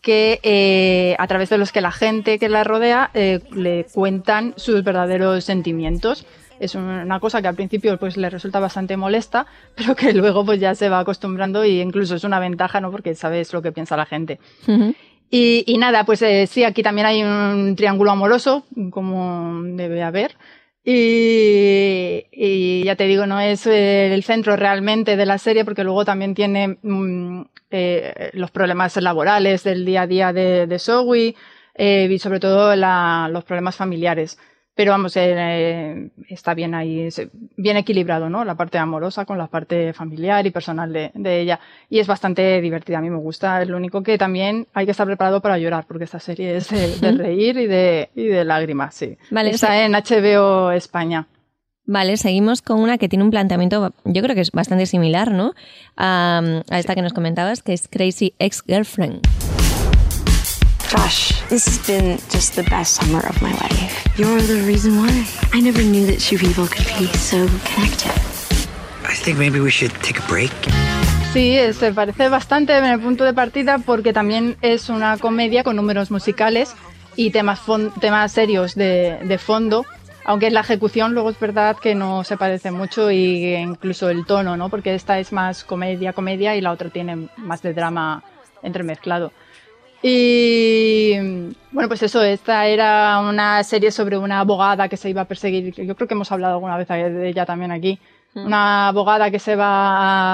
que 0.00 0.40
eh, 0.42 1.14
a 1.18 1.26
través 1.26 1.50
de 1.50 1.58
los 1.58 1.72
que 1.72 1.80
la 1.80 1.92
gente 1.92 2.38
que 2.38 2.48
la 2.48 2.64
rodea 2.64 3.10
eh, 3.14 3.40
le 3.52 3.86
cuentan 3.92 4.54
sus 4.56 4.82
verdaderos 4.82 5.44
sentimientos. 5.44 6.26
Es 6.60 6.74
una 6.76 7.18
cosa 7.18 7.40
que 7.42 7.48
al 7.48 7.56
principio 7.56 7.96
pues 7.98 8.16
le 8.16 8.30
resulta 8.30 8.60
bastante 8.60 8.96
molesta, 8.96 9.46
pero 9.74 9.96
que 9.96 10.12
luego 10.12 10.44
pues 10.44 10.60
ya 10.60 10.74
se 10.76 10.88
va 10.88 11.00
acostumbrando 11.00 11.64
y 11.64 11.80
incluso 11.80 12.14
es 12.14 12.22
una 12.24 12.38
ventaja, 12.38 12.80
¿no? 12.80 12.90
Porque 12.92 13.14
sabes 13.16 13.52
lo 13.52 13.62
que 13.62 13.72
piensa 13.72 13.96
la 13.96 14.06
gente. 14.06 14.38
Y, 15.32 15.64
y 15.66 15.78
nada, 15.78 16.04
pues 16.04 16.22
eh, 16.22 16.46
sí, 16.46 16.64
aquí 16.64 16.82
también 16.82 17.06
hay 17.06 17.22
un 17.22 17.74
triángulo 17.76 18.10
amoroso, 18.10 18.64
como 18.90 19.60
debe 19.62 20.02
haber. 20.02 20.36
Y, 20.84 22.26
y 22.32 22.82
ya 22.84 22.96
te 22.96 23.04
digo, 23.06 23.26
no 23.26 23.40
es 23.40 23.66
el 23.66 24.22
centro 24.24 24.56
realmente 24.56 25.16
de 25.16 25.26
la 25.26 25.38
serie, 25.38 25.64
porque 25.64 25.84
luego 25.84 26.04
también 26.04 26.34
tiene 26.34 26.78
mm, 26.82 27.42
eh, 27.70 28.30
los 28.34 28.50
problemas 28.50 28.96
laborales 28.96 29.62
del 29.64 29.84
día 29.84 30.02
a 30.02 30.06
día 30.06 30.32
de, 30.32 30.66
de 30.66 30.78
Zoe 30.78 31.34
eh, 31.74 32.08
y 32.10 32.18
sobre 32.18 32.40
todo 32.40 32.74
la- 32.76 33.28
los 33.30 33.44
problemas 33.44 33.76
familiares. 33.76 34.38
Pero 34.80 34.92
vamos, 34.92 35.14
eh, 35.18 35.34
eh, 35.36 36.08
está 36.30 36.54
bien 36.54 36.74
ahí, 36.74 37.06
bien 37.58 37.76
equilibrado, 37.76 38.30
¿no? 38.30 38.46
La 38.46 38.54
parte 38.54 38.78
amorosa 38.78 39.26
con 39.26 39.36
la 39.36 39.46
parte 39.46 39.92
familiar 39.92 40.46
y 40.46 40.50
personal 40.50 40.90
de, 40.90 41.10
de 41.12 41.38
ella. 41.38 41.60
Y 41.90 41.98
es 41.98 42.06
bastante 42.06 42.62
divertida, 42.62 42.96
a 42.96 43.02
mí 43.02 43.10
me 43.10 43.18
gusta. 43.18 43.60
Es 43.60 43.68
lo 43.68 43.76
único 43.76 44.02
que 44.02 44.16
también 44.16 44.66
hay 44.72 44.86
que 44.86 44.92
estar 44.92 45.06
preparado 45.06 45.42
para 45.42 45.58
llorar, 45.58 45.84
porque 45.86 46.04
esta 46.04 46.18
serie 46.18 46.56
es 46.56 46.70
de, 46.70 46.96
de 46.96 47.12
reír 47.24 47.58
y 47.58 47.66
de, 47.66 48.08
y 48.14 48.24
de 48.28 48.42
lágrimas, 48.42 48.94
sí. 48.94 49.18
Vale, 49.30 49.50
está 49.50 49.66
se- 49.66 49.84
en 49.84 49.92
HBO 49.92 50.70
España. 50.72 51.26
Vale, 51.84 52.16
seguimos 52.16 52.62
con 52.62 52.80
una 52.80 52.96
que 52.96 53.10
tiene 53.10 53.22
un 53.26 53.30
planteamiento, 53.30 53.92
yo 54.06 54.22
creo 54.22 54.34
que 54.34 54.40
es 54.40 54.50
bastante 54.50 54.86
similar, 54.86 55.30
¿no? 55.30 55.52
A, 55.98 56.40
a 56.70 56.78
esta 56.78 56.94
que 56.94 57.02
nos 57.02 57.12
comentabas, 57.12 57.62
que 57.62 57.74
es 57.74 57.86
Crazy 57.86 58.32
Ex-Girlfriend. 58.38 59.20
Gosh, 60.90 61.40
this 61.48 61.66
has 61.66 61.78
been 61.86 62.18
just 62.30 62.56
the 62.56 62.64
best 62.64 62.94
summer 62.94 63.20
of 63.20 63.40
my 63.40 63.52
life. 63.52 64.18
You're 64.18 64.42
the 64.42 64.66
reason 64.66 64.96
why. 64.96 65.24
I 65.52 65.60
never 65.60 65.82
knew 65.82 66.04
that 66.06 66.18
two 66.18 66.36
people 66.36 66.66
could 66.66 66.90
be 66.98 67.06
so 67.16 67.46
connected. 67.64 68.10
I 69.04 69.14
think 69.14 69.38
maybe 69.38 69.60
we 69.60 69.70
should 69.70 69.92
take 70.02 70.18
a 70.18 70.26
break. 70.26 70.50
Sí, 71.32 71.56
se 71.74 71.92
parece 71.92 72.28
bastante 72.28 72.76
en 72.76 72.84
el 72.86 72.98
punto 72.98 73.22
de 73.22 73.32
partida 73.32 73.78
porque 73.78 74.12
también 74.12 74.56
es 74.62 74.88
una 74.88 75.16
comedia 75.18 75.62
con 75.62 75.76
números 75.76 76.10
musicales 76.10 76.74
y 77.14 77.30
temas, 77.30 77.60
temas 78.00 78.32
serios 78.32 78.74
de, 78.74 79.16
de 79.22 79.38
fondo, 79.38 79.86
aunque 80.24 80.48
en 80.48 80.54
la 80.54 80.60
ejecución 80.62 81.14
luego 81.14 81.30
es 81.30 81.38
verdad 81.38 81.76
que 81.80 81.94
no 81.94 82.24
se 82.24 82.36
parece 82.36 82.72
mucho 82.72 83.12
y 83.12 83.54
incluso 83.54 84.10
el 84.10 84.26
tono, 84.26 84.56
¿no? 84.56 84.68
Porque 84.68 84.96
esta 84.96 85.20
es 85.20 85.32
más 85.32 85.62
comedia, 85.62 86.12
comedia 86.12 86.56
y 86.56 86.60
la 86.60 86.72
otra 86.72 86.90
tiene 86.90 87.28
más 87.36 87.62
de 87.62 87.74
drama 87.74 88.24
entremezclado. 88.64 89.30
Y 90.02 91.14
bueno, 91.72 91.88
pues 91.88 92.02
eso, 92.02 92.22
esta 92.22 92.66
era 92.66 93.20
una 93.20 93.62
serie 93.64 93.90
sobre 93.90 94.16
una 94.16 94.40
abogada 94.40 94.88
que 94.88 94.96
se 94.96 95.10
iba 95.10 95.22
a 95.22 95.26
perseguir. 95.26 95.74
Yo 95.74 95.94
creo 95.94 96.08
que 96.08 96.14
hemos 96.14 96.32
hablado 96.32 96.54
alguna 96.54 96.76
vez 96.76 96.88
de 96.88 97.28
ella 97.28 97.44
también 97.46 97.70
aquí. 97.72 97.98
Una 98.32 98.88
abogada 98.88 99.30
que 99.32 99.40
se 99.40 99.56
va 99.56 99.66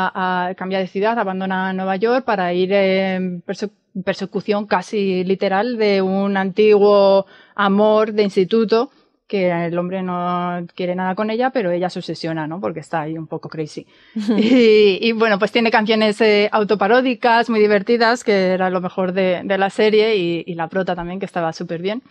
a, 0.08 0.48
a 0.48 0.54
cambiar 0.54 0.82
de 0.82 0.88
ciudad, 0.88 1.18
abandona 1.18 1.72
Nueva 1.72 1.96
York 1.96 2.24
para 2.26 2.52
ir 2.52 2.70
en 2.72 3.42
perse- 3.42 3.70
persecución 4.04 4.66
casi 4.66 5.24
literal 5.24 5.78
de 5.78 6.02
un 6.02 6.36
antiguo 6.36 7.24
amor 7.54 8.12
de 8.12 8.22
instituto 8.24 8.90
que 9.26 9.50
el 9.50 9.76
hombre 9.78 10.02
no 10.02 10.66
quiere 10.74 10.94
nada 10.94 11.14
con 11.14 11.30
ella, 11.30 11.50
pero 11.50 11.70
ella 11.70 11.90
se 11.90 11.98
obsesiona, 11.98 12.46
¿no? 12.46 12.60
Porque 12.60 12.80
está 12.80 13.00
ahí 13.02 13.18
un 13.18 13.26
poco 13.26 13.48
crazy. 13.48 13.86
y, 14.36 14.98
y, 15.00 15.12
bueno, 15.12 15.38
pues 15.38 15.52
tiene 15.52 15.70
canciones 15.70 16.20
eh, 16.20 16.48
autoparódicas 16.52 17.50
muy 17.50 17.60
divertidas, 17.60 18.22
que 18.24 18.48
era 18.52 18.70
lo 18.70 18.80
mejor 18.80 19.12
de, 19.12 19.40
de 19.44 19.58
la 19.58 19.70
serie, 19.70 20.16
y, 20.16 20.44
y 20.46 20.54
la 20.54 20.68
prota 20.68 20.94
también, 20.94 21.18
que 21.18 21.26
estaba 21.26 21.52
súper 21.52 21.82
bien. 21.82 22.02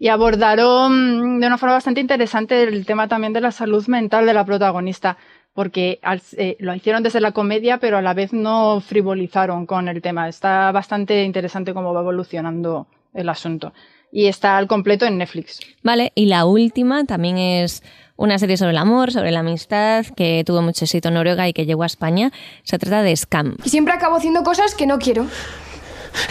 Y 0.00 0.08
abordaron 0.08 1.40
de 1.40 1.46
una 1.46 1.58
forma 1.58 1.74
bastante 1.74 2.00
interesante 2.00 2.62
el 2.62 2.86
tema 2.86 3.08
también 3.08 3.32
de 3.32 3.40
la 3.40 3.50
salud 3.50 3.86
mental 3.88 4.26
de 4.26 4.34
la 4.34 4.44
protagonista, 4.44 5.16
porque 5.54 5.98
al- 6.02 6.22
eh, 6.36 6.56
lo 6.60 6.74
hicieron 6.74 7.02
desde 7.02 7.20
la 7.20 7.32
comedia, 7.32 7.78
pero 7.78 7.96
a 7.98 8.02
la 8.02 8.14
vez 8.14 8.32
no 8.32 8.80
frivolizaron 8.80 9.66
con 9.66 9.88
el 9.88 10.00
tema. 10.00 10.28
Está 10.28 10.70
bastante 10.72 11.24
interesante 11.24 11.74
cómo 11.74 11.92
va 11.92 12.00
evolucionando 12.00 12.86
el 13.14 13.28
asunto. 13.28 13.72
Y 14.10 14.26
está 14.26 14.56
al 14.56 14.66
completo 14.66 15.04
en 15.04 15.18
Netflix. 15.18 15.60
Vale, 15.82 16.12
y 16.14 16.26
la 16.26 16.46
última 16.46 17.04
también 17.04 17.38
es 17.38 17.82
una 18.16 18.38
serie 18.38 18.56
sobre 18.56 18.72
el 18.72 18.78
amor, 18.78 19.12
sobre 19.12 19.30
la 19.30 19.40
amistad, 19.40 20.04
que 20.16 20.42
tuvo 20.44 20.62
mucho 20.62 20.84
éxito 20.84 21.08
en 21.08 21.14
Noruega 21.14 21.46
y 21.48 21.52
que 21.52 21.66
llegó 21.66 21.82
a 21.82 21.86
España. 21.86 22.32
Se 22.64 22.78
trata 22.78 23.02
de 23.02 23.16
Scam. 23.16 23.56
Y 23.64 23.68
siempre 23.68 23.94
acabo 23.94 24.16
haciendo 24.16 24.42
cosas 24.42 24.74
que 24.74 24.86
no 24.86 24.98
quiero. 24.98 25.26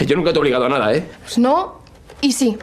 Yo 0.06 0.16
nunca 0.16 0.32
te 0.32 0.36
he 0.36 0.40
obligado 0.40 0.66
a 0.66 0.68
nada, 0.68 0.92
¿eh? 0.92 1.04
Pues 1.22 1.38
no 1.38 1.80
y 2.20 2.32
sí. 2.32 2.58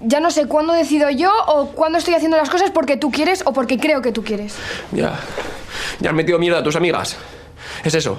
Ya 0.00 0.20
no 0.20 0.30
sé 0.30 0.46
cuándo 0.46 0.72
decido 0.72 1.10
yo 1.10 1.30
o 1.46 1.68
cuándo 1.68 1.98
estoy 1.98 2.14
haciendo 2.14 2.36
las 2.36 2.50
cosas 2.50 2.70
porque 2.70 2.96
tú 2.96 3.10
quieres 3.10 3.42
o 3.46 3.52
porque 3.52 3.78
creo 3.78 4.02
que 4.02 4.12
tú 4.12 4.22
quieres. 4.22 4.56
Ya. 4.92 5.18
Ya 6.00 6.10
has 6.10 6.16
metido 6.16 6.38
mierda 6.38 6.58
a 6.58 6.62
tus 6.62 6.76
amigas. 6.76 7.16
Es 7.84 7.94
eso. 7.94 8.18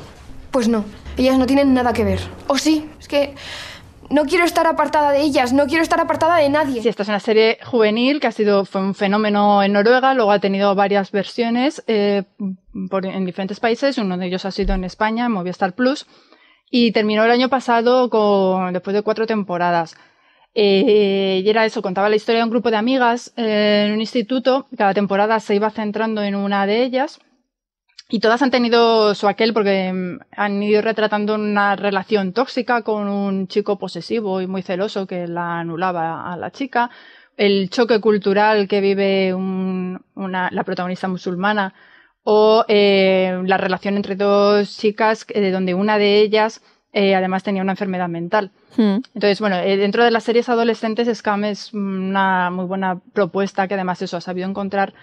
Pues 0.52 0.68
no, 0.68 0.86
ellas 1.18 1.38
no 1.38 1.46
tienen 1.46 1.74
nada 1.74 1.94
que 1.94 2.04
ver. 2.04 2.20
O 2.48 2.58
sí, 2.58 2.90
es 3.00 3.08
que 3.08 3.34
no 4.10 4.26
quiero 4.26 4.46
estar 4.46 4.68
apartada 4.68 5.12
de 5.12 5.22
ellas, 5.22 5.54
no 5.54 5.66
quiero 5.68 5.84
estar 5.84 6.00
apartada 6.00 6.38
de 6.38 6.50
nadie. 6.50 6.82
Sí, 6.82 6.90
esta 6.90 7.04
es 7.04 7.10
una 7.10 7.20
serie 7.20 7.58
juvenil 7.64 8.20
que 8.20 8.28
ha 8.28 8.32
sido 8.32 8.66
fue 8.66 8.82
un 8.82 8.96
fenómeno 8.96 9.64
en 9.64 9.74
Noruega, 9.74 10.14
luego 10.14 10.32
ha 10.32 10.40
tenido 10.40 10.76
varias 10.76 11.12
versiones 11.12 11.84
eh, 11.88 12.24
en 12.74 13.26
diferentes 13.26 13.60
países, 13.60 13.98
uno 13.98 14.18
de 14.18 14.28
ellos 14.28 14.46
ha 14.46 14.52
sido 14.52 14.74
en 14.74 14.84
España, 14.84 15.26
en 15.26 15.32
Movistar 15.32 15.74
Plus, 15.74 16.06
y 16.70 16.92
terminó 16.92 17.24
el 17.24 17.32
año 17.32 17.50
pasado 17.50 18.10
después 18.72 18.94
de 18.94 19.02
cuatro 19.02 19.28
temporadas. 19.28 19.96
Eh, 20.56 21.42
y 21.44 21.50
era 21.50 21.66
eso, 21.66 21.82
contaba 21.82 22.10
la 22.10 22.16
historia 22.16 22.40
de 22.40 22.46
un 22.46 22.52
grupo 22.52 22.70
de 22.70 22.78
amigas 22.78 23.34
eh, 23.38 23.86
en 23.88 23.94
un 23.94 24.02
instituto, 24.02 24.68
cada 24.78 24.94
temporada 24.94 25.40
se 25.40 25.56
iba 25.56 25.72
centrando 25.72 26.22
en 26.22 26.36
una 26.36 26.68
de 26.68 26.84
ellas, 26.84 27.20
y 28.10 28.20
todas 28.20 28.42
han 28.42 28.52
tenido 28.52 29.16
su 29.16 29.28
aquel 29.28 29.54
porque 29.54 29.92
mm, 29.94 30.20
han 30.36 30.62
ido 30.62 30.82
retratando 30.82 31.36
una 31.36 31.76
relación 31.76 32.34
tóxica 32.34 32.82
con 32.84 33.08
un 33.08 33.48
chico 33.48 33.78
posesivo 33.80 34.42
y 34.42 34.48
muy 34.48 34.62
celoso 34.62 35.08
que 35.08 35.28
la 35.28 35.60
anulaba 35.60 36.32
a 36.32 36.38
la 36.38 36.52
chica, 36.52 36.90
el 37.38 37.70
choque 37.70 38.00
cultural 38.00 38.68
que 38.68 38.82
vive 38.82 39.34
un- 39.34 40.00
una, 40.16 40.50
la 40.52 40.64
protagonista 40.64 41.08
musulmana 41.08 41.74
o 42.24 42.64
eh, 42.68 43.42
la 43.46 43.58
relación 43.58 43.96
entre 43.96 44.16
dos 44.16 44.78
chicas 44.78 45.26
eh, 45.30 45.52
donde 45.52 45.74
una 45.74 45.98
de 45.98 46.22
ellas 46.22 46.62
eh, 46.94 47.16
además 47.16 47.42
tenía 47.44 47.64
una 47.64 47.72
enfermedad 47.72 48.08
mental. 48.08 48.52
Hmm. 48.78 48.98
Entonces, 49.16 49.40
bueno, 49.40 49.58
dentro 49.58 50.04
de 50.04 50.12
las 50.12 50.24
series 50.24 50.48
adolescentes, 50.48 51.08
Scam 51.18 51.44
es 51.46 51.74
una 51.74 52.52
muy 52.52 52.66
buena 52.66 53.00
propuesta 53.14 53.68
que 53.68 53.74
además 53.74 54.02
eso 54.04 54.16
ha 54.18 54.22
sabido 54.22 54.48
encontrar 54.48 54.94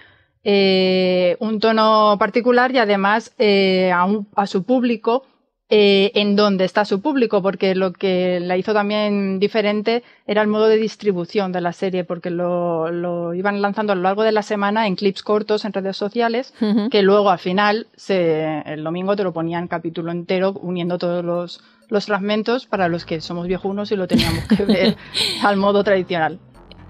eh, 0.44 1.36
un 1.40 1.60
tono 1.60 2.16
particular 2.18 2.72
y 2.74 2.78
además 2.78 3.32
eh, 3.38 3.92
a, 3.92 4.04
un- 4.04 4.26
a 4.34 4.46
su 4.46 4.64
público 4.64 5.24
eh, 5.72 6.10
en 6.16 6.34
dónde 6.34 6.64
está 6.64 6.84
su 6.84 7.00
público, 7.00 7.42
porque 7.42 7.76
lo 7.76 7.92
que 7.92 8.40
la 8.40 8.56
hizo 8.56 8.72
también 8.74 9.38
diferente 9.38 10.02
era 10.26 10.42
el 10.42 10.48
modo 10.48 10.66
de 10.66 10.76
distribución 10.78 11.52
de 11.52 11.60
la 11.60 11.72
serie, 11.72 12.02
porque 12.02 12.28
lo, 12.30 12.90
lo 12.90 13.34
iban 13.34 13.62
lanzando 13.62 13.92
a 13.92 13.96
lo 13.96 14.02
largo 14.02 14.24
de 14.24 14.32
la 14.32 14.42
semana 14.42 14.88
en 14.88 14.96
clips 14.96 15.22
cortos 15.22 15.64
en 15.64 15.72
redes 15.72 15.96
sociales, 15.96 16.52
que 16.90 17.02
luego 17.02 17.30
al 17.30 17.38
final, 17.38 17.86
se, 17.94 18.62
el 18.66 18.82
domingo 18.82 19.14
te 19.14 19.22
lo 19.22 19.32
ponían 19.32 19.68
capítulo 19.68 20.10
entero, 20.10 20.54
uniendo 20.60 20.98
todos 20.98 21.24
los, 21.24 21.60
los 21.88 22.06
fragmentos 22.06 22.66
para 22.66 22.88
los 22.88 23.04
que 23.04 23.20
somos 23.20 23.46
viejunos 23.46 23.92
y 23.92 23.96
lo 23.96 24.08
teníamos 24.08 24.48
que 24.48 24.64
ver 24.66 24.96
al 25.44 25.56
modo 25.56 25.84
tradicional. 25.84 26.40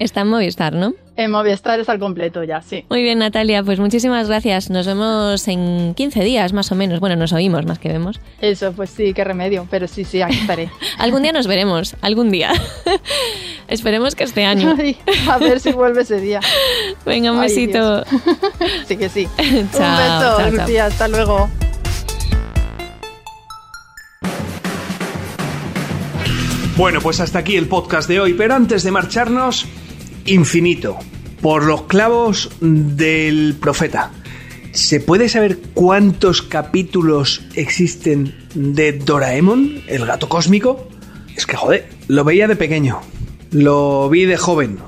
Está 0.00 0.22
en 0.22 0.28
Movistar, 0.28 0.72
¿no? 0.72 0.94
En 1.16 1.30
Movistar 1.30 1.78
está 1.78 1.92
al 1.92 1.98
completo 1.98 2.42
ya, 2.42 2.62
sí. 2.62 2.86
Muy 2.88 3.02
bien, 3.02 3.18
Natalia, 3.18 3.62
pues 3.62 3.78
muchísimas 3.78 4.28
gracias. 4.28 4.70
Nos 4.70 4.86
vemos 4.86 5.46
en 5.46 5.92
15 5.94 6.24
días, 6.24 6.54
más 6.54 6.72
o 6.72 6.74
menos. 6.74 7.00
Bueno, 7.00 7.16
nos 7.16 7.34
oímos 7.34 7.66
más 7.66 7.78
que 7.78 7.90
vemos. 7.90 8.18
Eso, 8.40 8.72
pues 8.72 8.88
sí, 8.88 9.12
qué 9.12 9.24
remedio, 9.24 9.68
pero 9.70 9.86
sí, 9.86 10.04
sí, 10.04 10.22
aquí 10.22 10.38
estaré. 10.38 10.70
Algún 10.98 11.20
día 11.22 11.32
nos 11.32 11.46
veremos, 11.46 11.96
algún 12.00 12.30
día. 12.30 12.50
Esperemos 13.68 14.14
que 14.14 14.24
este 14.24 14.46
año. 14.46 14.74
Ay, 14.78 14.96
a 15.28 15.36
ver 15.36 15.60
si 15.60 15.72
vuelve 15.72 16.00
ese 16.00 16.18
día. 16.18 16.40
Venga, 17.04 17.30
un 17.30 17.40
Ay, 17.40 17.48
besito. 17.48 18.02
Sí 18.86 18.96
que 18.96 19.10
sí. 19.10 19.28
Chao, 19.36 19.46
Un 19.46 19.60
beso, 19.60 19.76
chao, 19.76 20.38
chao. 20.38 20.50
Lucía, 20.50 20.86
hasta 20.86 21.08
luego. 21.08 21.50
Bueno, 26.80 27.02
pues 27.02 27.20
hasta 27.20 27.40
aquí 27.40 27.56
el 27.56 27.68
podcast 27.68 28.08
de 28.08 28.20
hoy, 28.20 28.32
pero 28.32 28.54
antes 28.54 28.82
de 28.82 28.90
marcharnos, 28.90 29.66
infinito, 30.24 30.98
por 31.40 31.64
los 31.64 31.82
clavos 31.82 32.50
del 32.60 33.56
profeta. 33.60 34.10
¿Se 34.72 35.00
puede 35.00 35.28
saber 35.28 35.58
cuántos 35.74 36.42
capítulos 36.42 37.42
existen 37.54 38.34
de 38.54 38.92
Doraemon, 38.92 39.82
el 39.88 40.06
gato 40.06 40.28
cósmico? 40.28 40.88
Es 41.36 41.46
que, 41.46 41.56
joder, 41.56 41.88
lo 42.08 42.24
veía 42.24 42.46
de 42.46 42.56
pequeño, 42.56 43.00
lo 43.50 44.08
vi 44.08 44.26
de 44.26 44.36
joven, 44.36 44.78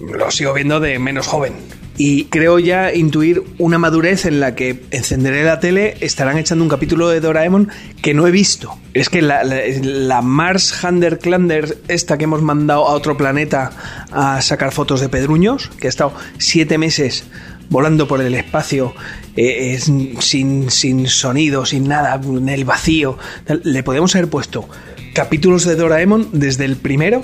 lo 0.00 0.30
sigo 0.30 0.54
viendo 0.54 0.80
de 0.80 0.98
menos 0.98 1.26
joven. 1.26 1.52
Y 2.00 2.26
creo 2.26 2.60
ya 2.60 2.94
intuir 2.94 3.42
una 3.58 3.76
madurez 3.76 4.24
en 4.24 4.38
la 4.38 4.54
que 4.54 4.84
encenderé 4.92 5.42
la 5.42 5.58
tele, 5.58 5.96
estarán 6.00 6.38
echando 6.38 6.62
un 6.62 6.70
capítulo 6.70 7.08
de 7.08 7.18
Doraemon 7.18 7.70
que 8.00 8.14
no 8.14 8.28
he 8.28 8.30
visto. 8.30 8.78
Es 8.94 9.08
que 9.08 9.20
la, 9.20 10.22
Mars 10.22 10.84
Hander 10.84 11.18
Clander, 11.18 11.76
esta 11.88 12.16
que 12.16 12.24
hemos 12.24 12.40
mandado 12.40 12.86
a 12.86 12.92
otro 12.92 13.16
planeta 13.16 13.72
a 14.12 14.40
sacar 14.42 14.70
fotos 14.70 15.00
de 15.00 15.08
pedruños, 15.08 15.70
que 15.80 15.88
ha 15.88 15.90
estado 15.90 16.14
siete 16.38 16.78
meses 16.78 17.24
volando 17.68 18.06
por 18.06 18.20
el 18.20 18.34
espacio 18.36 18.94
eh, 19.36 19.78
sin, 20.20 20.70
sin 20.70 21.08
sonido, 21.08 21.66
sin 21.66 21.88
nada, 21.88 22.20
en 22.24 22.48
el 22.48 22.64
vacío, 22.64 23.18
le 23.64 23.82
podíamos 23.82 24.14
haber 24.14 24.30
puesto 24.30 24.68
capítulos 25.14 25.64
de 25.64 25.74
Doraemon 25.74 26.28
desde 26.32 26.64
el 26.64 26.76
primero 26.76 27.22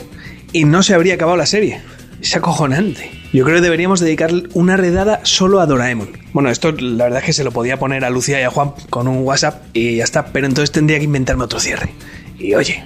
y 0.52 0.64
no 0.64 0.82
se 0.82 0.94
habría 0.94 1.14
acabado 1.14 1.36
la 1.36 1.46
serie. 1.46 1.80
Es 2.20 2.34
acojonante. 2.34 3.23
Yo 3.34 3.44
creo 3.44 3.56
que 3.56 3.62
deberíamos 3.62 3.98
dedicar 3.98 4.30
una 4.52 4.76
redada 4.76 5.18
solo 5.24 5.58
a 5.58 5.66
Doraemon. 5.66 6.08
Bueno, 6.32 6.50
esto 6.50 6.70
la 6.70 7.02
verdad 7.02 7.18
es 7.18 7.26
que 7.26 7.32
se 7.32 7.42
lo 7.42 7.50
podía 7.50 7.80
poner 7.80 8.04
a 8.04 8.10
Lucía 8.10 8.40
y 8.40 8.44
a 8.44 8.50
Juan 8.50 8.74
con 8.90 9.08
un 9.08 9.24
WhatsApp 9.24 9.60
y 9.72 9.96
ya 9.96 10.04
está, 10.04 10.26
pero 10.26 10.46
entonces 10.46 10.70
tendría 10.70 10.98
que 10.98 11.06
inventarme 11.06 11.42
otro 11.42 11.58
cierre. 11.58 11.92
Y 12.38 12.54
oye, 12.54 12.84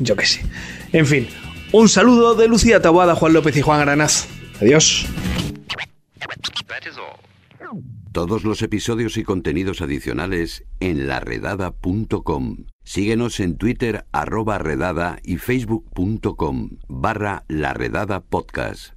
yo 0.00 0.16
qué 0.16 0.26
sé. 0.26 0.44
En 0.92 1.06
fin, 1.06 1.28
un 1.72 1.88
saludo 1.88 2.34
de 2.34 2.46
Lucía 2.46 2.82
Taboada, 2.82 3.14
Juan 3.14 3.32
López 3.32 3.56
y 3.56 3.62
Juan 3.62 3.80
Aranaz. 3.80 4.26
Adiós. 4.60 5.06
Todos 8.12 8.44
los 8.44 8.60
episodios 8.60 9.16
y 9.16 9.22
contenidos 9.22 9.80
adicionales 9.80 10.64
en 10.80 11.08
laredada.com. 11.08 12.66
Síguenos 12.84 13.40
en 13.40 13.56
Twitter 13.56 14.04
arroba 14.12 14.58
redada 14.58 15.20
y 15.24 15.38
facebook.com 15.38 16.68
barra 16.86 17.44
laredada 17.48 18.20
podcast. 18.20 18.93